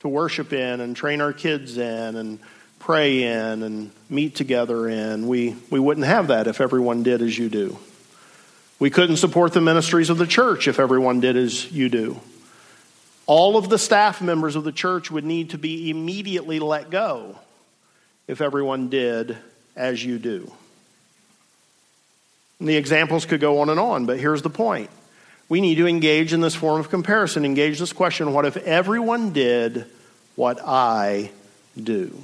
to 0.00 0.08
worship 0.08 0.52
in 0.52 0.80
and 0.80 0.94
train 0.94 1.20
our 1.20 1.32
kids 1.32 1.78
in 1.78 2.14
and 2.14 2.38
pray 2.78 3.24
in 3.24 3.64
and 3.64 3.90
meet 4.08 4.36
together 4.36 4.88
in. 4.88 5.26
We, 5.26 5.56
we 5.68 5.80
wouldn't 5.80 6.06
have 6.06 6.28
that 6.28 6.46
if 6.46 6.60
everyone 6.60 7.02
did 7.02 7.22
as 7.22 7.36
you 7.36 7.48
do. 7.48 7.76
We 8.78 8.90
couldn't 8.90 9.16
support 9.16 9.52
the 9.52 9.60
ministries 9.60 10.10
of 10.10 10.18
the 10.18 10.26
church 10.26 10.68
if 10.68 10.78
everyone 10.78 11.20
did 11.20 11.36
as 11.36 11.70
you 11.70 11.88
do. 11.88 12.20
All 13.26 13.56
of 13.56 13.68
the 13.68 13.78
staff 13.78 14.22
members 14.22 14.56
of 14.56 14.64
the 14.64 14.72
church 14.72 15.10
would 15.10 15.24
need 15.24 15.50
to 15.50 15.58
be 15.58 15.90
immediately 15.90 16.60
let 16.60 16.90
go 16.90 17.36
if 18.26 18.40
everyone 18.40 18.88
did 18.88 19.36
as 19.76 20.02
you 20.04 20.18
do. 20.18 20.50
And 22.60 22.68
the 22.68 22.76
examples 22.76 23.26
could 23.26 23.40
go 23.40 23.60
on 23.60 23.68
and 23.68 23.78
on, 23.78 24.06
but 24.06 24.18
here's 24.18 24.42
the 24.42 24.50
point. 24.50 24.90
We 25.48 25.60
need 25.60 25.76
to 25.76 25.86
engage 25.86 26.32
in 26.32 26.40
this 26.40 26.54
form 26.54 26.80
of 26.80 26.90
comparison, 26.90 27.44
engage 27.44 27.78
this 27.78 27.92
question 27.92 28.32
what 28.32 28.44
if 28.44 28.56
everyone 28.58 29.32
did 29.32 29.86
what 30.36 30.60
I 30.64 31.30
do? 31.82 32.22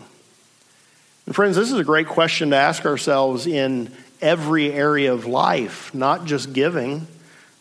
And 1.27 1.35
friends, 1.35 1.57
this 1.57 1.73
is 1.73 1.79
a 1.79 1.85
great 1.85 2.07
question 2.07 2.51
to 2.51 2.57
ask 2.57 2.85
ourselves 2.85 3.47
in 3.47 3.91
every 4.21 4.73
area 4.73 5.13
of 5.13 5.27
life, 5.27 5.95
not 5.95 6.25
just 6.25 6.53
giving, 6.53 7.07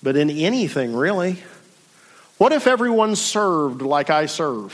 but 0.02 0.16
in 0.16 0.30
anything 0.30 0.96
really. 0.96 1.38
What 2.38 2.52
if 2.52 2.68
everyone 2.68 3.16
served 3.16 3.82
like 3.82 4.10
I 4.10 4.26
serve? 4.26 4.74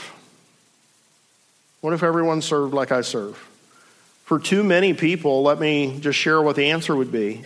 What 1.80 1.94
if 1.94 2.02
everyone 2.02 2.42
served 2.42 2.74
like 2.74 2.92
I 2.92 3.00
serve? 3.00 3.36
For 4.24 4.38
too 4.38 4.62
many 4.62 4.94
people, 4.94 5.42
let 5.42 5.58
me 5.58 5.98
just 6.00 6.18
share 6.18 6.40
what 6.40 6.56
the 6.56 6.70
answer 6.70 6.94
would 6.94 7.10
be. 7.10 7.42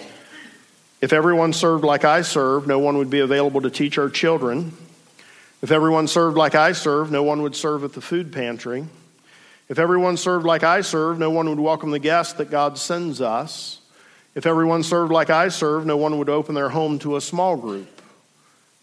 If 1.00 1.12
everyone 1.12 1.52
served 1.52 1.84
like 1.84 2.04
I 2.04 2.22
serve, 2.22 2.66
no 2.66 2.78
one 2.78 2.98
would 2.98 3.10
be 3.10 3.20
available 3.20 3.60
to 3.62 3.70
teach 3.70 3.98
our 3.98 4.08
children. 4.08 4.72
If 5.62 5.70
everyone 5.70 6.08
served 6.08 6.36
like 6.36 6.54
I 6.54 6.72
serve, 6.72 7.10
no 7.10 7.22
one 7.22 7.42
would 7.42 7.56
serve 7.56 7.84
at 7.84 7.92
the 7.92 8.00
food 8.00 8.32
pantry. 8.32 8.86
If 9.68 9.78
everyone 9.78 10.16
served 10.16 10.44
like 10.44 10.62
I 10.62 10.82
serve, 10.82 11.18
no 11.18 11.30
one 11.30 11.48
would 11.48 11.60
welcome 11.60 11.90
the 11.90 11.98
guests 11.98 12.34
that 12.34 12.50
God 12.50 12.76
sends 12.76 13.20
us. 13.20 13.80
If 14.34 14.46
everyone 14.46 14.82
served 14.82 15.12
like 15.12 15.30
I 15.30 15.48
serve, 15.48 15.86
no 15.86 15.96
one 15.96 16.18
would 16.18 16.28
open 16.28 16.54
their 16.54 16.68
home 16.68 16.98
to 17.00 17.16
a 17.16 17.20
small 17.20 17.56
group. 17.56 17.88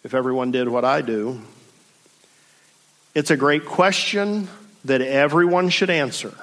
If 0.03 0.13
everyone 0.13 0.51
did 0.51 0.67
what 0.69 0.85
I 0.85 1.01
do, 1.01 1.41
it's 3.13 3.31
a 3.31 3.37
great 3.37 3.65
question 3.65 4.47
that 4.85 5.01
everyone 5.01 5.69
should 5.69 5.89
answer. 5.89 6.33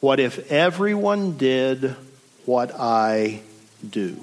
What 0.00 0.20
if 0.20 0.50
everyone 0.50 1.36
did 1.36 1.96
what 2.46 2.72
I 2.78 3.40
do? 3.88 4.16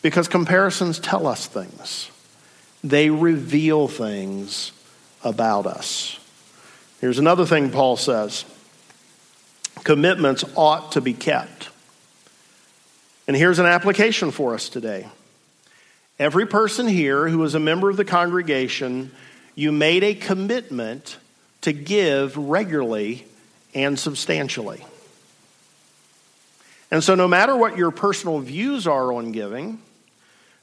Because 0.00 0.28
comparisons 0.28 0.98
tell 0.98 1.26
us 1.26 1.46
things, 1.46 2.10
they 2.84 3.10
reveal 3.10 3.88
things 3.88 4.72
about 5.24 5.66
us. 5.66 6.18
Here's 7.00 7.18
another 7.18 7.44
thing 7.44 7.70
Paul 7.70 7.96
says 7.96 8.44
commitments 9.82 10.44
ought 10.54 10.92
to 10.92 11.00
be 11.00 11.12
kept. 11.12 11.68
And 13.32 13.38
here's 13.38 13.58
an 13.58 13.64
application 13.64 14.30
for 14.30 14.52
us 14.52 14.68
today. 14.68 15.08
Every 16.18 16.44
person 16.44 16.86
here 16.86 17.26
who 17.30 17.42
is 17.44 17.54
a 17.54 17.58
member 17.58 17.88
of 17.88 17.96
the 17.96 18.04
congregation, 18.04 19.10
you 19.54 19.72
made 19.72 20.04
a 20.04 20.14
commitment 20.14 21.16
to 21.62 21.72
give 21.72 22.36
regularly 22.36 23.24
and 23.74 23.98
substantially. 23.98 24.84
And 26.90 27.02
so, 27.02 27.14
no 27.14 27.26
matter 27.26 27.56
what 27.56 27.78
your 27.78 27.90
personal 27.90 28.38
views 28.38 28.86
are 28.86 29.10
on 29.14 29.32
giving, 29.32 29.80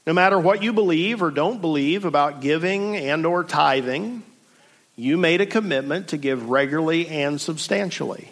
no 0.06 0.12
matter 0.12 0.38
what 0.38 0.62
you 0.62 0.72
believe 0.72 1.24
or 1.24 1.32
don't 1.32 1.60
believe 1.60 2.04
about 2.04 2.40
giving 2.40 2.94
and 2.96 3.26
or 3.26 3.42
tithing, 3.42 4.22
you 4.94 5.16
made 5.16 5.40
a 5.40 5.46
commitment 5.46 6.06
to 6.10 6.16
give 6.16 6.48
regularly 6.48 7.08
and 7.08 7.40
substantially. 7.40 8.30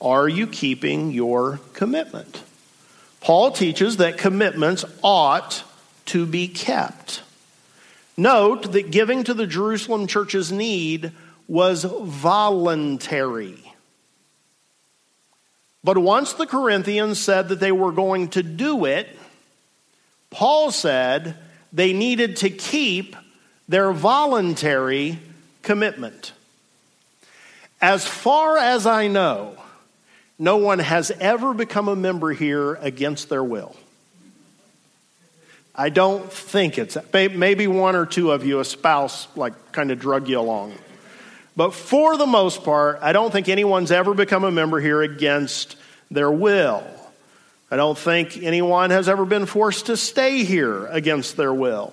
Are 0.00 0.26
you 0.26 0.46
keeping 0.46 1.10
your 1.10 1.60
commitment? 1.74 2.42
Paul 3.20 3.50
teaches 3.50 3.98
that 3.98 4.18
commitments 4.18 4.84
ought 5.02 5.62
to 6.06 6.26
be 6.26 6.48
kept. 6.48 7.22
Note 8.16 8.72
that 8.72 8.90
giving 8.90 9.24
to 9.24 9.34
the 9.34 9.46
Jerusalem 9.46 10.06
church's 10.06 10.50
need 10.50 11.12
was 11.46 11.84
voluntary. 11.84 13.56
But 15.82 15.98
once 15.98 16.34
the 16.34 16.46
Corinthians 16.46 17.18
said 17.18 17.48
that 17.48 17.60
they 17.60 17.72
were 17.72 17.92
going 17.92 18.28
to 18.30 18.42
do 18.42 18.84
it, 18.84 19.08
Paul 20.30 20.70
said, 20.70 21.36
they 21.72 21.92
needed 21.92 22.36
to 22.36 22.50
keep 22.50 23.16
their 23.68 23.92
voluntary 23.92 25.18
commitment. 25.62 26.32
As 27.80 28.06
far 28.06 28.58
as 28.58 28.86
I 28.86 29.06
know, 29.06 29.56
no 30.40 30.56
one 30.56 30.78
has 30.78 31.10
ever 31.20 31.52
become 31.52 31.86
a 31.86 31.94
member 31.94 32.32
here 32.32 32.74
against 32.76 33.28
their 33.28 33.44
will. 33.44 33.76
I 35.74 35.90
don't 35.90 36.32
think 36.32 36.78
it's 36.78 36.96
maybe 37.12 37.66
one 37.66 37.94
or 37.94 38.06
two 38.06 38.32
of 38.32 38.44
you, 38.44 38.58
a 38.58 38.64
spouse, 38.64 39.28
like 39.36 39.72
kind 39.72 39.90
of 39.90 39.98
drug 39.98 40.28
you 40.28 40.40
along. 40.40 40.72
But 41.56 41.74
for 41.74 42.16
the 42.16 42.26
most 42.26 42.64
part, 42.64 43.00
I 43.02 43.12
don't 43.12 43.30
think 43.30 43.50
anyone's 43.50 43.92
ever 43.92 44.14
become 44.14 44.44
a 44.44 44.50
member 44.50 44.80
here 44.80 45.02
against 45.02 45.76
their 46.10 46.30
will. 46.30 46.84
I 47.70 47.76
don't 47.76 47.98
think 47.98 48.42
anyone 48.42 48.90
has 48.90 49.10
ever 49.10 49.26
been 49.26 49.44
forced 49.44 49.86
to 49.86 49.96
stay 49.96 50.44
here 50.44 50.86
against 50.86 51.36
their 51.36 51.52
will. 51.52 51.92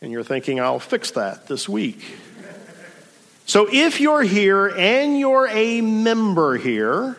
And 0.00 0.10
you're 0.10 0.24
thinking, 0.24 0.60
I'll 0.60 0.80
fix 0.80 1.10
that 1.10 1.46
this 1.46 1.68
week. 1.68 2.02
So 3.46 3.68
if 3.70 4.00
you're 4.00 4.24
here 4.24 4.66
and 4.66 5.16
you're 5.16 5.46
a 5.46 5.80
member 5.80 6.56
here, 6.56 7.16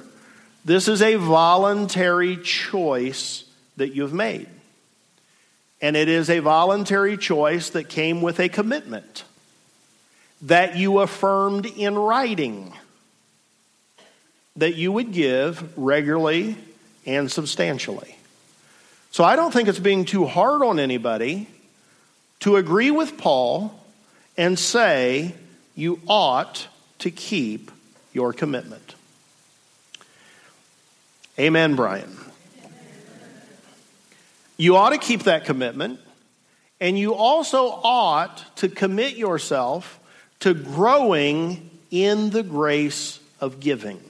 this 0.66 0.90
is 0.90 1.02
a 1.02 1.16
voluntary 1.16 2.36
choice 2.36 3.46
that 3.78 3.96
you've 3.96 4.14
made. 4.14 4.50
And 5.82 5.96
it 5.96 6.10
is 6.10 6.30
a 6.30 6.40
voluntary 6.40 7.16
choice 7.16 7.70
that 7.70 7.88
came 7.88 8.22
with 8.22 8.42
a 8.42 8.50
commitment 8.50 9.24
that 10.42 10.76
you 10.76 11.00
affirmed 11.00 11.66
in 11.66 11.96
writing 11.96 12.74
that 14.58 14.76
you 14.76 14.92
would 14.92 15.14
give 15.14 15.78
regularly 15.78 16.58
and 17.06 17.32
substantially. 17.32 18.18
So 19.12 19.24
I 19.24 19.38
don't 19.38 19.54
think 19.54 19.70
it's 19.70 19.80
being 19.80 20.04
too 20.04 20.26
hard 20.26 20.62
on 20.62 20.78
anybody 20.78 21.48
to 22.42 22.58
agree 22.58 22.92
with 22.92 23.18
Paul 23.18 23.74
and 24.36 24.60
say 24.60 25.34
you 25.78 26.02
ought 26.08 26.68
to 27.00 27.12
keep 27.12 27.72
your 28.12 28.34
commitment. 28.34 28.96
Amen, 31.40 31.76
Brian. 31.76 32.18
You 34.58 34.76
ought 34.76 34.90
to 34.90 34.98
keep 34.98 35.24
that 35.24 35.46
commitment, 35.46 36.00
and 36.82 36.98
you 36.98 37.14
also 37.14 37.68
ought 37.68 38.56
to 38.58 38.70
commit 38.70 39.18
yourself 39.18 40.00
to 40.40 40.56
growing 40.56 41.70
in 41.92 42.32
the 42.32 42.42
grace 42.42 43.20
of 43.40 43.60
giving. 43.60 44.02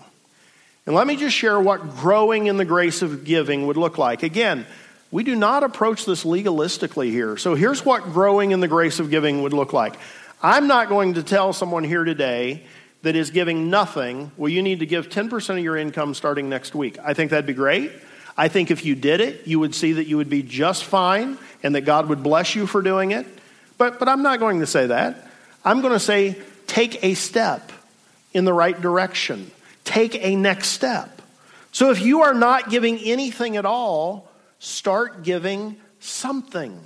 And 0.86 0.96
let 0.96 1.06
me 1.06 1.18
just 1.18 1.36
share 1.36 1.60
what 1.60 1.98
growing 1.98 2.48
in 2.48 2.56
the 2.56 2.64
grace 2.64 3.02
of 3.02 3.26
giving 3.26 3.68
would 3.68 3.76
look 3.76 3.98
like. 3.98 4.24
Again, 4.24 4.66
we 5.12 5.24
do 5.24 5.36
not 5.36 5.64
approach 5.64 6.06
this 6.06 6.24
legalistically 6.24 7.12
here. 7.12 7.36
So 7.36 7.56
here's 7.56 7.84
what 7.84 8.04
growing 8.04 8.52
in 8.52 8.62
the 8.62 8.70
grace 8.70 9.00
of 9.00 9.10
giving 9.10 9.42
would 9.42 9.54
look 9.54 9.74
like. 9.74 9.96
I'm 10.42 10.68
not 10.68 10.88
going 10.88 11.16
to 11.16 11.24
tell 11.24 11.52
someone 11.52 11.84
here 11.84 12.04
today 12.04 12.64
that 13.02 13.16
is 13.16 13.32
giving 13.32 13.72
nothing, 13.72 14.32
well, 14.38 14.50
you 14.50 14.62
need 14.62 14.80
to 14.80 14.86
give 14.86 15.10
10% 15.10 15.50
of 15.50 15.64
your 15.64 15.78
income 15.78 16.14
starting 16.14 16.48
next 16.48 16.76
week. 16.76 16.98
I 17.04 17.16
think 17.16 17.32
that'd 17.32 17.48
be 17.48 17.54
great. 17.54 17.92
I 18.38 18.48
think 18.48 18.70
if 18.70 18.86
you 18.86 18.94
did 18.94 19.20
it, 19.20 19.48
you 19.48 19.60
would 19.60 19.74
see 19.74 19.94
that 19.94 20.06
you 20.06 20.18
would 20.18 20.30
be 20.30 20.44
just 20.44 20.84
fine 20.84 21.40
and 21.64 21.74
that 21.74 21.82
God 21.82 22.08
would 22.10 22.22
bless 22.22 22.56
you 22.56 22.68
for 22.68 22.84
doing 22.84 23.12
it. 23.12 23.26
But, 23.80 23.98
but 23.98 24.08
I'm 24.08 24.22
not 24.22 24.40
going 24.40 24.60
to 24.60 24.68
say 24.68 24.88
that. 24.88 25.28
I'm 25.66 25.82
going 25.82 25.94
to 25.94 26.00
say 26.00 26.38
take 26.68 27.04
a 27.04 27.16
step 27.16 27.72
in 28.34 28.46
the 28.46 28.54
right 28.54 28.80
direction, 28.80 29.50
take 29.86 30.24
a 30.24 30.36
next 30.36 30.70
step. 30.70 31.22
So 31.72 31.90
if 31.90 32.00
you 32.00 32.22
are 32.22 32.36
not 32.36 32.70
giving 32.70 33.00
anything 33.00 33.58
at 33.58 33.66
all, 33.66 34.30
start 34.60 35.24
giving 35.24 35.78
something. 36.00 36.80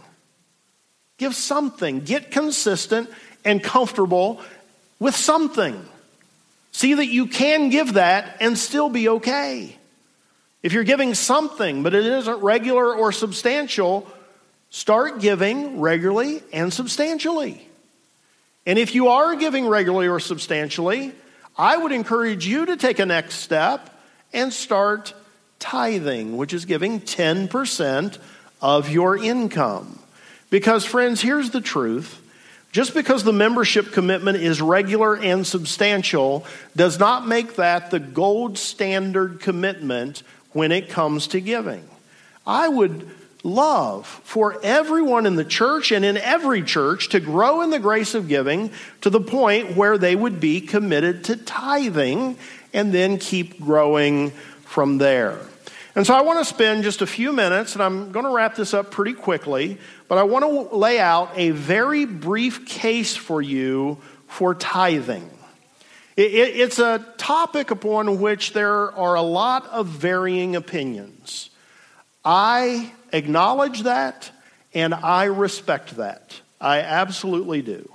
Give 1.17 1.35
something. 1.35 1.99
Get 1.99 2.31
consistent 2.31 3.09
and 3.43 3.63
comfortable 3.63 4.41
with 4.99 5.15
something. 5.15 5.85
See 6.71 6.93
that 6.93 7.07
you 7.07 7.27
can 7.27 7.69
give 7.69 7.93
that 7.93 8.37
and 8.39 8.57
still 8.57 8.89
be 8.89 9.09
okay. 9.09 9.75
If 10.63 10.73
you're 10.73 10.83
giving 10.83 11.15
something, 11.15 11.83
but 11.83 11.93
it 11.93 12.05
isn't 12.05 12.41
regular 12.41 12.95
or 12.95 13.11
substantial, 13.11 14.07
start 14.69 15.19
giving 15.19 15.81
regularly 15.81 16.43
and 16.53 16.71
substantially. 16.71 17.67
And 18.65 18.77
if 18.77 18.93
you 18.93 19.07
are 19.07 19.35
giving 19.35 19.67
regularly 19.67 20.07
or 20.07 20.19
substantially, 20.19 21.13
I 21.57 21.77
would 21.77 21.91
encourage 21.91 22.45
you 22.45 22.67
to 22.67 22.77
take 22.77 22.99
a 22.99 23.05
next 23.05 23.35
step 23.35 23.89
and 24.33 24.53
start 24.53 25.13
tithing, 25.59 26.37
which 26.37 26.53
is 26.53 26.65
giving 26.65 27.01
10% 27.01 28.17
of 28.61 28.89
your 28.89 29.17
income. 29.17 29.99
Because, 30.49 30.85
friends, 30.85 31.21
here's 31.21 31.49
the 31.49 31.61
truth 31.61 32.20
just 32.71 32.93
because 32.93 33.23
the 33.23 33.33
membership 33.33 33.91
commitment 33.91 34.37
is 34.37 34.61
regular 34.61 35.17
and 35.17 35.45
substantial 35.45 36.45
does 36.75 36.99
not 36.99 37.27
make 37.27 37.55
that 37.55 37.91
the 37.91 37.99
gold 37.99 38.57
standard 38.57 39.39
commitment 39.41 40.23
when 40.53 40.71
it 40.71 40.89
comes 40.89 41.27
to 41.27 41.41
giving. 41.41 41.87
I 42.45 42.67
would 42.67 43.09
love 43.43 44.05
for 44.07 44.59
everyone 44.63 45.25
in 45.25 45.35
the 45.35 45.45
church 45.45 45.91
and 45.91 46.05
in 46.05 46.17
every 46.17 46.61
church 46.61 47.09
to 47.09 47.19
grow 47.19 47.61
in 47.61 47.71
the 47.71 47.79
grace 47.79 48.13
of 48.13 48.27
giving 48.27 48.71
to 49.01 49.09
the 49.09 49.21
point 49.21 49.75
where 49.75 49.97
they 49.97 50.15
would 50.15 50.39
be 50.39 50.61
committed 50.61 51.23
to 51.25 51.35
tithing 51.35 52.37
and 52.73 52.93
then 52.93 53.17
keep 53.17 53.59
growing 53.59 54.29
from 54.65 54.97
there. 54.97 55.39
And 55.93 56.07
so 56.07 56.13
I 56.13 56.21
want 56.21 56.39
to 56.39 56.45
spend 56.45 56.83
just 56.83 57.01
a 57.01 57.07
few 57.07 57.33
minutes, 57.33 57.73
and 57.73 57.83
I'm 57.83 58.11
going 58.11 58.25
to 58.25 58.31
wrap 58.31 58.55
this 58.55 58.73
up 58.73 58.91
pretty 58.91 59.13
quickly, 59.13 59.77
but 60.07 60.17
I 60.17 60.23
want 60.23 60.45
to 60.45 60.75
lay 60.75 60.99
out 60.99 61.31
a 61.35 61.49
very 61.49 62.05
brief 62.05 62.65
case 62.65 63.15
for 63.15 63.41
you 63.41 63.97
for 64.27 64.55
tithing. 64.55 65.29
It's 66.15 66.79
a 66.79 67.05
topic 67.17 67.71
upon 67.71 68.21
which 68.21 68.53
there 68.53 68.91
are 68.93 69.15
a 69.15 69.21
lot 69.21 69.65
of 69.67 69.87
varying 69.87 70.55
opinions. 70.55 71.49
I 72.23 72.91
acknowledge 73.11 73.83
that 73.83 74.31
and 74.73 74.93
I 74.93 75.25
respect 75.25 75.97
that. 75.97 76.39
I 76.59 76.79
absolutely 76.79 77.61
do. 77.61 77.89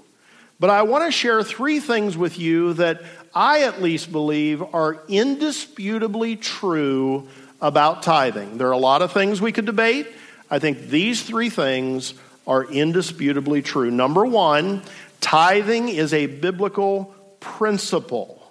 But 0.58 0.70
I 0.70 0.82
want 0.82 1.04
to 1.04 1.12
share 1.12 1.42
three 1.42 1.80
things 1.80 2.16
with 2.16 2.38
you 2.38 2.72
that 2.74 3.02
I 3.34 3.62
at 3.62 3.82
least 3.82 4.10
believe 4.10 4.62
are 4.74 5.02
indisputably 5.08 6.36
true 6.36 7.28
about 7.60 8.02
tithing. 8.02 8.58
There 8.58 8.68
are 8.68 8.72
a 8.72 8.78
lot 8.78 9.02
of 9.02 9.12
things 9.12 9.40
we 9.40 9.52
could 9.52 9.66
debate. 9.66 10.06
I 10.50 10.58
think 10.58 10.88
these 10.88 11.22
three 11.22 11.50
things 11.50 12.14
are 12.46 12.64
indisputably 12.64 13.62
true. 13.62 13.90
Number 13.90 14.24
one, 14.24 14.82
tithing 15.20 15.88
is 15.88 16.12
a 16.12 16.26
biblical 16.26 17.14
principle. 17.40 18.42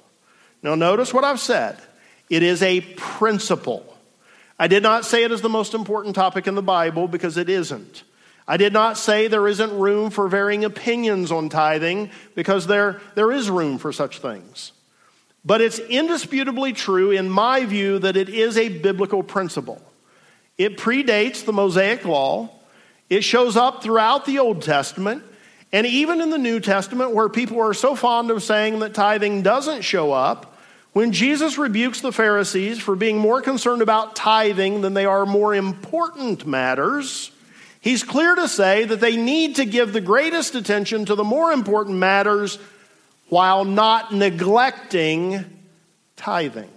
Now, 0.61 0.75
notice 0.75 1.13
what 1.13 1.23
I've 1.23 1.39
said 1.39 1.77
it 2.29 2.43
is 2.43 2.61
a 2.63 2.81
principle. 2.81 3.85
I 4.57 4.67
did 4.67 4.83
not 4.83 5.05
say 5.05 5.23
it 5.23 5.31
is 5.31 5.41
the 5.41 5.49
most 5.49 5.73
important 5.73 6.15
topic 6.15 6.47
in 6.47 6.55
the 6.55 6.61
Bible 6.61 7.07
because 7.07 7.37
it 7.37 7.49
isn't. 7.49 8.03
I 8.47 8.57
did 8.57 8.73
not 8.73 8.97
say 8.97 9.27
there 9.27 9.47
isn't 9.47 9.77
room 9.77 10.11
for 10.11 10.27
varying 10.27 10.65
opinions 10.65 11.31
on 11.31 11.49
tithing 11.49 12.11
because 12.35 12.67
there, 12.67 13.01
there 13.15 13.31
is 13.31 13.49
room 13.49 13.77
for 13.77 13.91
such 13.91 14.19
things. 14.19 14.71
But 15.45 15.61
it's 15.61 15.77
indisputably 15.77 16.73
true, 16.73 17.11
in 17.11 17.29
my 17.29 17.65
view, 17.65 17.99
that 17.99 18.17
it 18.17 18.29
is 18.29 18.57
a 18.57 18.69
biblical 18.69 19.21
principle. 19.21 19.81
It 20.57 20.77
predates 20.77 21.45
the 21.45 21.53
Mosaic 21.53 22.03
Law, 22.05 22.49
it 23.09 23.23
shows 23.23 23.55
up 23.55 23.83
throughout 23.83 24.25
the 24.25 24.39
Old 24.39 24.63
Testament, 24.63 25.23
and 25.71 25.85
even 25.85 26.21
in 26.21 26.31
the 26.31 26.37
New 26.37 26.59
Testament, 26.59 27.11
where 27.11 27.29
people 27.29 27.61
are 27.61 27.73
so 27.73 27.95
fond 27.95 28.31
of 28.31 28.41
saying 28.41 28.79
that 28.79 28.95
tithing 28.95 29.43
doesn't 29.43 29.83
show 29.83 30.11
up, 30.11 30.57
when 30.93 31.11
Jesus 31.11 31.57
rebukes 31.57 31.99
the 31.99 32.13
Pharisees 32.13 32.79
for 32.79 32.95
being 32.95 33.17
more 33.17 33.41
concerned 33.41 33.81
about 33.81 34.15
tithing 34.15 34.81
than 34.81 34.93
they 34.93 35.05
are 35.05 35.25
more 35.25 35.53
important 35.53 36.47
matters, 36.47 37.31
he's 37.81 38.01
clear 38.01 38.33
to 38.33 38.47
say 38.47 38.85
that 38.85 39.01
they 39.01 39.17
need 39.17 39.57
to 39.57 39.65
give 39.65 39.91
the 39.91 40.01
greatest 40.01 40.55
attention 40.55 41.03
to 41.05 41.15
the 41.15 41.23
more 41.23 41.51
important 41.51 41.97
matters 41.97 42.57
while 43.29 43.65
not 43.65 44.13
neglecting 44.13 45.45
tithing. 46.15 46.69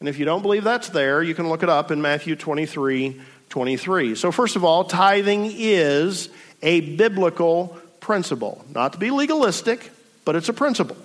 And 0.00 0.08
if 0.08 0.18
you 0.18 0.24
don't 0.24 0.42
believe 0.42 0.64
that's 0.64 0.90
there, 0.90 1.22
you 1.22 1.34
can 1.34 1.48
look 1.48 1.62
it 1.62 1.68
up 1.68 1.90
in 1.90 2.02
Matthew 2.02 2.36
23 2.36 3.20
23. 3.48 4.14
So, 4.16 4.32
first 4.32 4.56
of 4.56 4.64
all, 4.64 4.84
tithing 4.84 5.52
is 5.54 6.28
a 6.62 6.80
biblical 6.80 7.76
principle. 8.00 8.64
Not 8.74 8.92
to 8.94 8.98
be 8.98 9.10
legalistic, 9.10 9.90
but 10.24 10.36
it's 10.36 10.48
a 10.48 10.52
principle. 10.52 10.96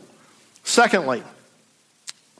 Secondly, 0.63 1.23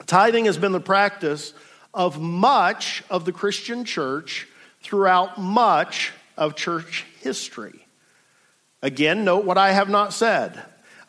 tithing 0.06 0.46
has 0.46 0.58
been 0.58 0.72
the 0.72 0.80
practice 0.80 1.54
of 1.94 2.20
much 2.20 3.02
of 3.10 3.24
the 3.24 3.32
Christian 3.32 3.84
church 3.84 4.48
throughout 4.82 5.38
much 5.38 6.12
of 6.36 6.56
church 6.56 7.06
history. 7.20 7.86
Again, 8.82 9.24
note 9.24 9.44
what 9.44 9.58
I 9.58 9.72
have 9.72 9.88
not 9.88 10.12
said. 10.12 10.60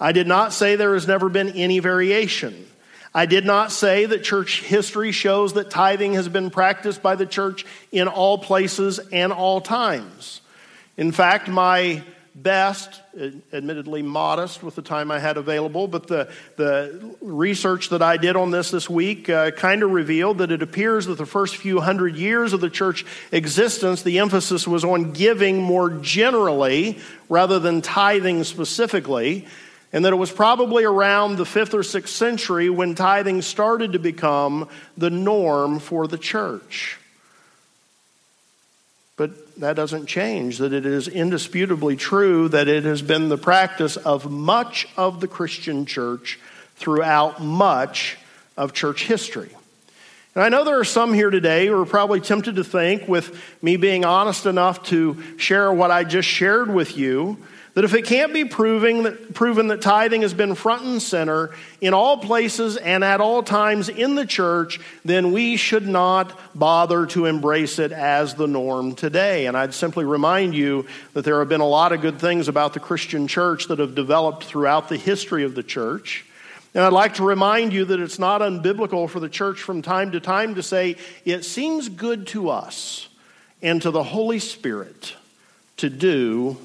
I 0.04 0.12
did 0.12 0.28
not 0.28 0.52
say 0.52 0.76
there 0.76 0.96
has 0.96 1.08
never 1.08 1.30
been 1.30 1.52
any 1.52 1.80
variation. 1.80 2.68
I 3.16 3.26
did 3.26 3.46
not 3.46 3.72
say 3.72 4.06
that 4.06 4.22
church 4.22 4.62
history 4.62 5.14
shows 5.14 5.54
that 5.54 5.70
tithing 5.70 6.16
has 6.16 6.28
been 6.28 6.50
practiced 6.50 7.02
by 7.02 7.16
the 7.16 7.26
church 7.26 7.66
in 7.90 8.10
all 8.10 8.38
places 8.38 9.00
and 9.14 9.32
all 9.32 9.62
times. 9.62 10.42
In 10.98 11.14
fact, 11.14 11.48
my 11.48 12.04
best, 12.36 13.00
admittedly 13.54 14.02
modest 14.02 14.62
with 14.62 14.76
the 14.76 14.82
time 14.82 15.10
I 15.10 15.20
had 15.20 15.38
available, 15.38 15.88
but 15.88 16.08
the, 16.08 16.30
the 16.58 17.16
research 17.22 17.88
that 17.90 18.02
I 18.02 18.18
did 18.18 18.36
on 18.36 18.52
this 18.52 18.72
this 18.72 18.90
week 18.90 19.30
uh, 19.30 19.52
kind 19.52 19.84
of 19.84 19.92
revealed 19.92 20.40
that 20.40 20.52
it 20.52 20.62
appears 20.62 21.06
that 21.06 21.18
the 21.18 21.26
first 21.26 21.56
few 21.56 21.80
hundred 21.80 22.18
years 22.18 22.52
of 22.52 22.60
the 22.60 22.70
church 22.70 23.06
existence, 23.32 24.02
the 24.02 24.20
emphasis 24.20 24.68
was 24.68 24.84
on 24.84 25.14
giving 25.14 25.62
more 25.62 25.92
generally 25.92 27.00
rather 27.30 27.58
than 27.58 27.82
tithing 27.82 28.44
specifically, 28.44 29.48
and 29.94 30.04
that 30.04 30.12
it 30.12 30.18
was 30.18 30.32
probably 30.32 30.84
around 30.84 31.38
the 31.38 31.46
fifth 31.46 31.76
or 31.76 31.84
sixth 31.84 32.16
century 32.16 32.70
when 32.70 32.96
tithing 32.96 33.44
started 33.44 33.94
to 33.94 34.00
become 34.00 34.68
the 34.98 35.12
norm 35.12 35.80
for 35.80 36.08
the 36.08 36.18
church. 36.18 36.98
But 39.16 39.60
that 39.60 39.76
doesn't 39.76 40.08
change 40.08 40.58
that 40.58 40.74
it 40.74 40.88
is 40.88 41.08
indisputably 41.08 41.96
true 41.96 42.50
that 42.50 42.68
it 42.68 42.84
has 42.84 43.04
been 43.04 43.30
the 43.30 43.38
practice 43.38 43.96
of 43.96 44.30
much 44.30 44.88
of 44.98 45.20
the 45.22 45.28
Christian 45.28 45.86
church 45.86 46.40
throughout 46.76 47.40
much 47.42 48.18
of 48.58 48.74
church 48.74 49.06
history. 49.06 49.52
And 50.34 50.44
I 50.44 50.50
know 50.50 50.64
there 50.64 50.80
are 50.80 50.84
some 50.84 51.14
here 51.14 51.30
today 51.30 51.68
who 51.68 51.80
are 51.80 51.86
probably 51.86 52.20
tempted 52.20 52.56
to 52.56 52.64
think, 52.64 53.08
with 53.08 53.40
me 53.62 53.78
being 53.78 54.04
honest 54.04 54.48
enough 54.48 54.84
to 54.86 55.22
share 55.38 55.72
what 55.72 55.92
I 55.92 56.04
just 56.04 56.28
shared 56.28 56.74
with 56.74 56.98
you, 56.98 57.38
that 57.74 57.84
if 57.84 57.94
it 57.94 58.06
can't 58.06 58.34
be 58.34 58.46
proving 58.46 59.04
that, 59.04 59.34
proven 59.34 59.68
that 59.68 59.82
tithing 59.82 60.22
has 60.22 60.34
been 60.34 60.54
front 60.54 60.84
and 60.84 61.02
center 61.02 61.50
in 61.82 61.94
all 61.94 62.18
places 62.18 62.78
and 62.78 63.04
at 63.04 63.20
all 63.20 63.42
times 63.42 63.90
in 63.90 64.14
the 64.14 64.26
church, 64.26 64.80
then 65.04 65.32
we 65.32 65.58
should 65.58 65.88
not 65.88 66.40
bother 66.54 67.08
to 67.08 67.26
embrace 67.26 67.80
it 67.80 67.92
as 67.92 68.36
the 68.36 68.48
norm 68.48 68.94
today. 68.94 69.48
And 69.48 69.58
I'd 69.58 69.74
simply 69.74 70.06
remind 70.06 70.54
you 70.54 70.86
that 71.14 71.26
there 71.26 71.40
have 71.40 71.50
been 71.50 71.62
a 71.62 71.68
lot 71.68 71.92
of 71.92 72.02
good 72.02 72.20
things 72.20 72.48
about 72.48 72.74
the 72.74 72.80
Christian 72.80 73.28
church 73.28 73.68
that 73.68 73.80
have 73.80 73.96
developed 73.96 74.44
throughout 74.44 74.88
the 74.88 74.98
history 74.98 75.44
of 75.44 75.56
the 75.56 75.64
church. 75.64 76.26
And 76.76 76.84
I'd 76.84 76.94
like 76.94 77.16
to 77.16 77.24
remind 77.24 77.74
you 77.74 77.86
that 77.86 78.00
it's 78.00 78.20
not 78.20 78.42
unbiblical 78.42 79.10
for 79.10 79.20
the 79.20 79.30
church 79.30 79.62
from 79.62 79.82
time 79.82 80.12
to 80.12 80.20
time 80.20 80.56
to 80.56 80.64
say, 80.64 80.98
it 81.26 81.44
seems 81.44 81.90
good 81.90 82.28
to 82.28 82.50
us 82.50 83.10
and 83.64 83.82
to 83.82 83.90
the 83.90 84.04
Holy 84.04 84.40
Spirit 84.40 85.16
to 85.78 85.90
do 85.90 86.58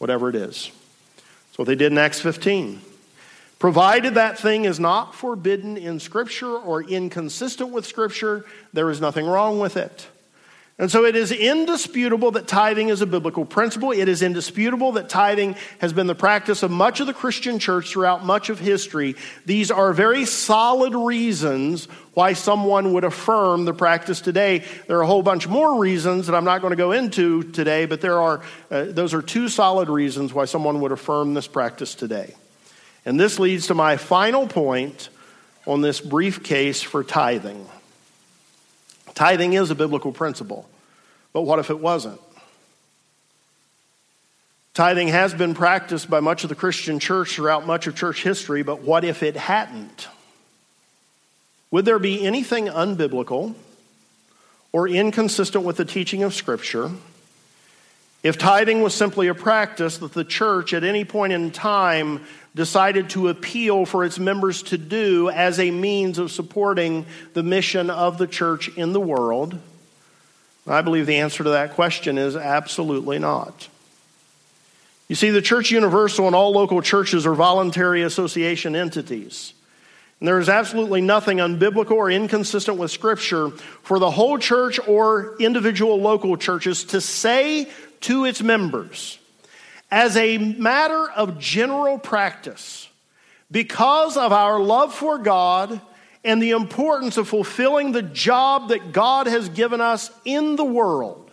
whatever 0.00 0.30
it 0.30 0.34
is. 0.34 0.72
That's 1.16 1.58
what 1.58 1.66
they 1.66 1.74
did 1.76 1.92
in 1.92 1.98
Acts 1.98 2.20
15. 2.20 2.80
Provided 3.58 4.14
that 4.14 4.38
thing 4.38 4.64
is 4.64 4.80
not 4.80 5.14
forbidden 5.14 5.76
in 5.76 6.00
Scripture 6.00 6.56
or 6.56 6.82
inconsistent 6.82 7.70
with 7.70 7.84
Scripture, 7.84 8.46
there 8.72 8.88
is 8.88 9.02
nothing 9.02 9.26
wrong 9.26 9.60
with 9.60 9.76
it. 9.76 10.08
And 10.80 10.90
so 10.90 11.04
it 11.04 11.14
is 11.14 11.30
indisputable 11.30 12.30
that 12.30 12.48
tithing 12.48 12.88
is 12.88 13.02
a 13.02 13.06
biblical 13.06 13.44
principle. 13.44 13.92
It 13.92 14.08
is 14.08 14.22
indisputable 14.22 14.92
that 14.92 15.10
tithing 15.10 15.56
has 15.78 15.92
been 15.92 16.06
the 16.06 16.14
practice 16.14 16.62
of 16.62 16.70
much 16.70 17.00
of 17.00 17.06
the 17.06 17.12
Christian 17.12 17.58
church 17.58 17.90
throughout 17.90 18.24
much 18.24 18.48
of 18.48 18.58
history. 18.58 19.14
These 19.44 19.70
are 19.70 19.92
very 19.92 20.24
solid 20.24 20.94
reasons 20.94 21.84
why 22.14 22.32
someone 22.32 22.94
would 22.94 23.04
affirm 23.04 23.66
the 23.66 23.74
practice 23.74 24.22
today. 24.22 24.64
There 24.86 24.96
are 24.96 25.02
a 25.02 25.06
whole 25.06 25.22
bunch 25.22 25.46
more 25.46 25.78
reasons 25.78 26.28
that 26.28 26.34
I'm 26.34 26.46
not 26.46 26.62
going 26.62 26.70
to 26.70 26.76
go 26.76 26.92
into 26.92 27.42
today, 27.42 27.84
but 27.84 28.00
there 28.00 28.18
are, 28.18 28.40
uh, 28.70 28.84
those 28.84 29.12
are 29.12 29.20
two 29.20 29.50
solid 29.50 29.90
reasons 29.90 30.32
why 30.32 30.46
someone 30.46 30.80
would 30.80 30.92
affirm 30.92 31.34
this 31.34 31.46
practice 31.46 31.94
today. 31.94 32.34
And 33.04 33.20
this 33.20 33.38
leads 33.38 33.66
to 33.66 33.74
my 33.74 33.98
final 33.98 34.46
point 34.46 35.10
on 35.66 35.82
this 35.82 36.00
brief 36.00 36.42
case 36.42 36.80
for 36.80 37.04
tithing. 37.04 37.66
Tithing 39.14 39.52
is 39.52 39.70
a 39.70 39.74
biblical 39.74 40.12
principle, 40.12 40.66
but 41.32 41.42
what 41.42 41.58
if 41.58 41.70
it 41.70 41.78
wasn't? 41.78 42.20
Tithing 44.74 45.08
has 45.08 45.34
been 45.34 45.54
practiced 45.54 46.08
by 46.08 46.20
much 46.20 46.44
of 46.44 46.48
the 46.48 46.54
Christian 46.54 46.98
church 47.00 47.34
throughout 47.34 47.66
much 47.66 47.86
of 47.86 47.96
church 47.96 48.22
history, 48.22 48.62
but 48.62 48.82
what 48.82 49.04
if 49.04 49.22
it 49.22 49.36
hadn't? 49.36 50.08
Would 51.70 51.84
there 51.84 51.98
be 51.98 52.24
anything 52.24 52.66
unbiblical 52.66 53.54
or 54.72 54.88
inconsistent 54.88 55.64
with 55.64 55.76
the 55.76 55.84
teaching 55.84 56.22
of 56.22 56.34
Scripture 56.34 56.90
if 58.22 58.36
tithing 58.36 58.82
was 58.82 58.94
simply 58.94 59.28
a 59.28 59.34
practice 59.34 59.98
that 59.98 60.12
the 60.12 60.24
church 60.24 60.74
at 60.74 60.84
any 60.84 61.04
point 61.04 61.32
in 61.32 61.50
time 61.50 62.24
decided 62.54 63.08
to 63.10 63.28
appeal 63.28 63.86
for 63.86 64.04
its 64.04 64.18
members 64.18 64.62
to 64.64 64.76
do 64.76 65.30
as 65.30 65.58
a 65.58 65.70
means 65.70 66.18
of 66.18 66.30
supporting 66.30 67.06
the 67.32 67.42
mission 67.42 67.88
of 67.88 68.18
the 68.18 68.26
church 68.26 68.68
in 68.76 68.92
the 68.92 69.00
world? 69.00 69.58
I 70.66 70.82
believe 70.82 71.06
the 71.06 71.18
answer 71.18 71.42
to 71.44 71.50
that 71.50 71.74
question 71.74 72.18
is 72.18 72.36
absolutely 72.36 73.18
not. 73.18 73.68
You 75.08 75.16
see, 75.16 75.30
the 75.30 75.42
Church 75.42 75.70
Universal 75.70 76.26
and 76.26 76.36
all 76.36 76.52
local 76.52 76.82
churches 76.82 77.26
are 77.26 77.34
voluntary 77.34 78.02
association 78.02 78.76
entities. 78.76 79.54
And 80.20 80.28
there 80.28 80.38
is 80.38 80.48
absolutely 80.48 81.00
nothing 81.00 81.38
unbiblical 81.38 81.92
or 81.92 82.10
inconsistent 82.10 82.76
with 82.76 82.90
Scripture 82.90 83.50
for 83.82 83.98
the 83.98 84.10
whole 84.10 84.38
church 84.38 84.78
or 84.86 85.36
individual 85.40 86.00
local 86.00 86.36
churches 86.36 86.84
to 86.84 87.00
say 87.00 87.68
to 88.02 88.24
its 88.26 88.42
members, 88.42 89.18
as 89.90 90.16
a 90.16 90.38
matter 90.38 91.10
of 91.10 91.38
general 91.38 91.98
practice, 91.98 92.88
because 93.50 94.16
of 94.16 94.32
our 94.32 94.60
love 94.60 94.94
for 94.94 95.18
God 95.18 95.80
and 96.24 96.42
the 96.42 96.50
importance 96.50 97.16
of 97.16 97.28
fulfilling 97.28 97.92
the 97.92 98.02
job 98.02 98.68
that 98.68 98.92
God 98.92 99.26
has 99.26 99.48
given 99.48 99.80
us 99.80 100.10
in 100.24 100.56
the 100.56 100.64
world, 100.64 101.30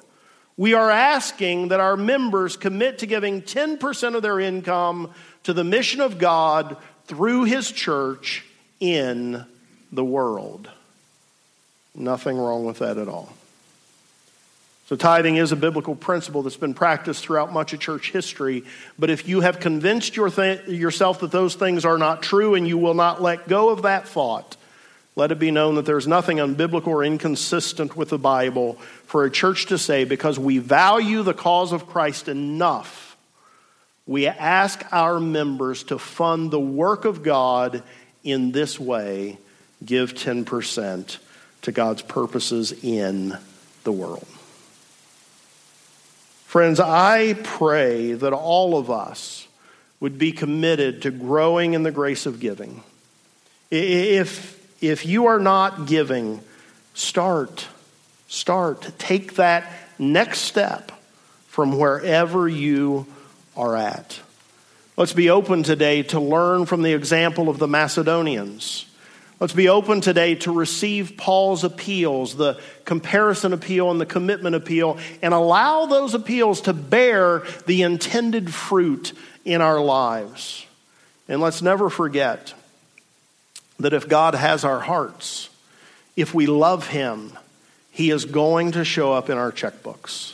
we 0.56 0.74
are 0.74 0.90
asking 0.90 1.68
that 1.68 1.80
our 1.80 1.98
members 1.98 2.58
commit 2.58 3.00
to 3.00 3.06
giving 3.06 3.42
10% 3.42 4.16
of 4.16 4.22
their 4.22 4.40
income 4.40 5.12
to 5.44 5.54
the 5.54 5.64
mission 5.64 6.02
of 6.02 6.18
God 6.18 6.78
through 7.06 7.44
His 7.44 7.72
church 7.72 8.46
in 8.80 9.46
the 9.92 10.04
world. 10.04 10.70
Nothing 11.94 12.38
wrong 12.38 12.66
with 12.66 12.80
that 12.80 12.98
at 12.98 13.08
all. 13.08 13.34
So, 14.88 14.96
tithing 14.96 15.36
is 15.36 15.52
a 15.52 15.58
biblical 15.58 15.96
principle 15.96 16.44
that's 16.44 16.56
been 16.56 16.74
practiced 16.74 17.22
throughout 17.22 17.52
much 17.52 17.74
of 17.74 17.82
church 17.82 18.12
history. 18.12 18.64
But 18.98 19.10
if 19.10 19.28
you 19.28 19.42
have 19.42 19.60
convinced 19.60 20.16
your 20.16 20.30
th- 20.30 20.66
yourself 20.68 21.20
that 21.20 21.32
those 21.32 21.56
things 21.56 21.84
are 21.84 21.98
not 21.98 22.24
true 22.24 22.56
and 22.56 22.66
you 22.66 22.78
will 22.78 22.94
not 22.94 23.22
let 23.22 23.50
go 23.50 23.70
of 23.70 23.82
that 23.82 24.08
thought, 24.08 24.56
let 25.18 25.32
it 25.32 25.40
be 25.40 25.50
known 25.50 25.76
that 25.76 25.86
there's 25.86 26.08
nothing 26.08 26.38
unbiblical 26.38 26.90
or 26.90 27.04
inconsistent 27.04 27.98
with 27.98 28.10
the 28.10 28.20
Bible 28.20 28.76
for 29.08 29.26
a 29.26 29.32
church 29.32 29.66
to 29.66 29.78
say, 29.80 30.04
because 30.04 30.38
we 30.38 30.60
value 30.60 31.24
the 31.24 31.34
cause 31.34 31.72
of 31.72 31.88
Christ 31.88 32.28
enough, 32.28 33.18
we 34.06 34.28
ask 34.28 34.86
our 34.92 35.20
members 35.20 35.84
to 35.86 35.98
fund 35.98 36.52
the 36.52 36.60
work 36.60 37.04
of 37.04 37.24
God 37.24 37.82
in 38.24 38.52
this 38.52 38.80
way 38.80 39.40
give 39.84 40.14
10% 40.14 41.18
to 41.64 41.72
God's 41.72 42.04
purposes 42.04 42.72
in 42.84 43.36
the 43.86 43.92
world. 43.92 44.28
Friends, 46.46 46.80
I 46.80 47.34
pray 47.44 48.14
that 48.14 48.34
all 48.34 48.78
of 48.78 48.92
us 48.92 49.48
would 50.00 50.20
be 50.20 50.32
committed 50.32 51.02
to 51.02 51.12
growing 51.12 51.74
in 51.74 51.82
the 51.82 51.92
grace 51.92 52.28
of 52.28 52.40
giving. 52.40 52.84
If, 53.72 54.57
if 54.82 55.06
you 55.06 55.28
are 55.28 55.40
not 55.40 55.88
giving, 55.88 56.42
start. 56.94 57.68
Start. 58.28 58.92
Take 58.98 59.36
that 59.36 59.72
next 59.98 60.40
step 60.40 60.92
from 61.48 61.78
wherever 61.78 62.48
you 62.48 63.08
are 63.56 63.76
at. 63.76 64.20
Let's 64.96 65.14
be 65.14 65.30
open 65.30 65.64
today 65.64 66.04
to 66.04 66.20
learn 66.20 66.66
from 66.66 66.82
the 66.82 66.94
example 66.94 67.50
of 67.50 67.60
the 67.60 67.68
Macedonians. 67.68 68.86
Let's 69.40 69.54
be 69.54 69.70
open 69.70 70.02
today 70.02 70.34
to 70.36 70.52
receive 70.52 71.16
Paul's 71.16 71.64
appeals, 71.64 72.36
the 72.36 72.60
comparison 72.86 73.54
appeal 73.54 73.92
and 73.92 74.02
the 74.02 74.08
commitment 74.08 74.56
appeal, 74.56 74.98
and 75.22 75.34
allow 75.34 75.86
those 75.86 76.16
appeals 76.16 76.62
to 76.62 76.74
bear 76.74 77.44
the 77.68 77.84
intended 77.84 78.52
fruit 78.52 79.14
in 79.46 79.62
our 79.62 79.80
lives. 79.80 80.66
And 81.28 81.40
let's 81.40 81.62
never 81.62 81.92
forget 81.92 82.56
that 83.80 83.94
if 83.94 84.08
God 84.08 84.36
has 84.36 84.64
our 84.64 84.80
hearts, 84.80 85.50
if 86.16 86.34
we 86.34 86.46
love 86.46 86.88
Him, 86.88 87.34
He 87.92 88.12
is 88.12 88.26
going 88.26 88.74
to 88.74 88.84
show 88.84 89.14
up 89.14 89.30
in 89.30 89.38
our 89.38 89.52
checkbooks. 89.52 90.34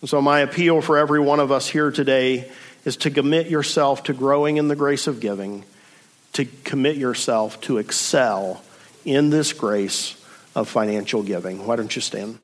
And 0.00 0.08
so, 0.08 0.22
my 0.22 0.40
appeal 0.40 0.80
for 0.80 0.96
every 0.98 1.20
one 1.20 1.40
of 1.40 1.52
us 1.52 1.68
here 1.68 1.90
today 1.90 2.50
is 2.84 2.96
to 2.98 3.10
commit 3.10 3.48
yourself 3.48 4.04
to 4.04 4.12
growing 4.12 4.56
in 4.56 4.68
the 4.68 4.76
grace 4.76 5.06
of 5.06 5.20
giving 5.20 5.64
to 6.32 6.44
commit 6.64 6.96
yourself 6.96 7.60
to 7.62 7.78
excel 7.78 8.62
in 9.04 9.30
this 9.30 9.52
grace 9.52 10.16
of 10.54 10.68
financial 10.68 11.22
giving. 11.22 11.66
Why 11.66 11.76
don't 11.76 11.94
you 11.94 12.02
stand? 12.02 12.38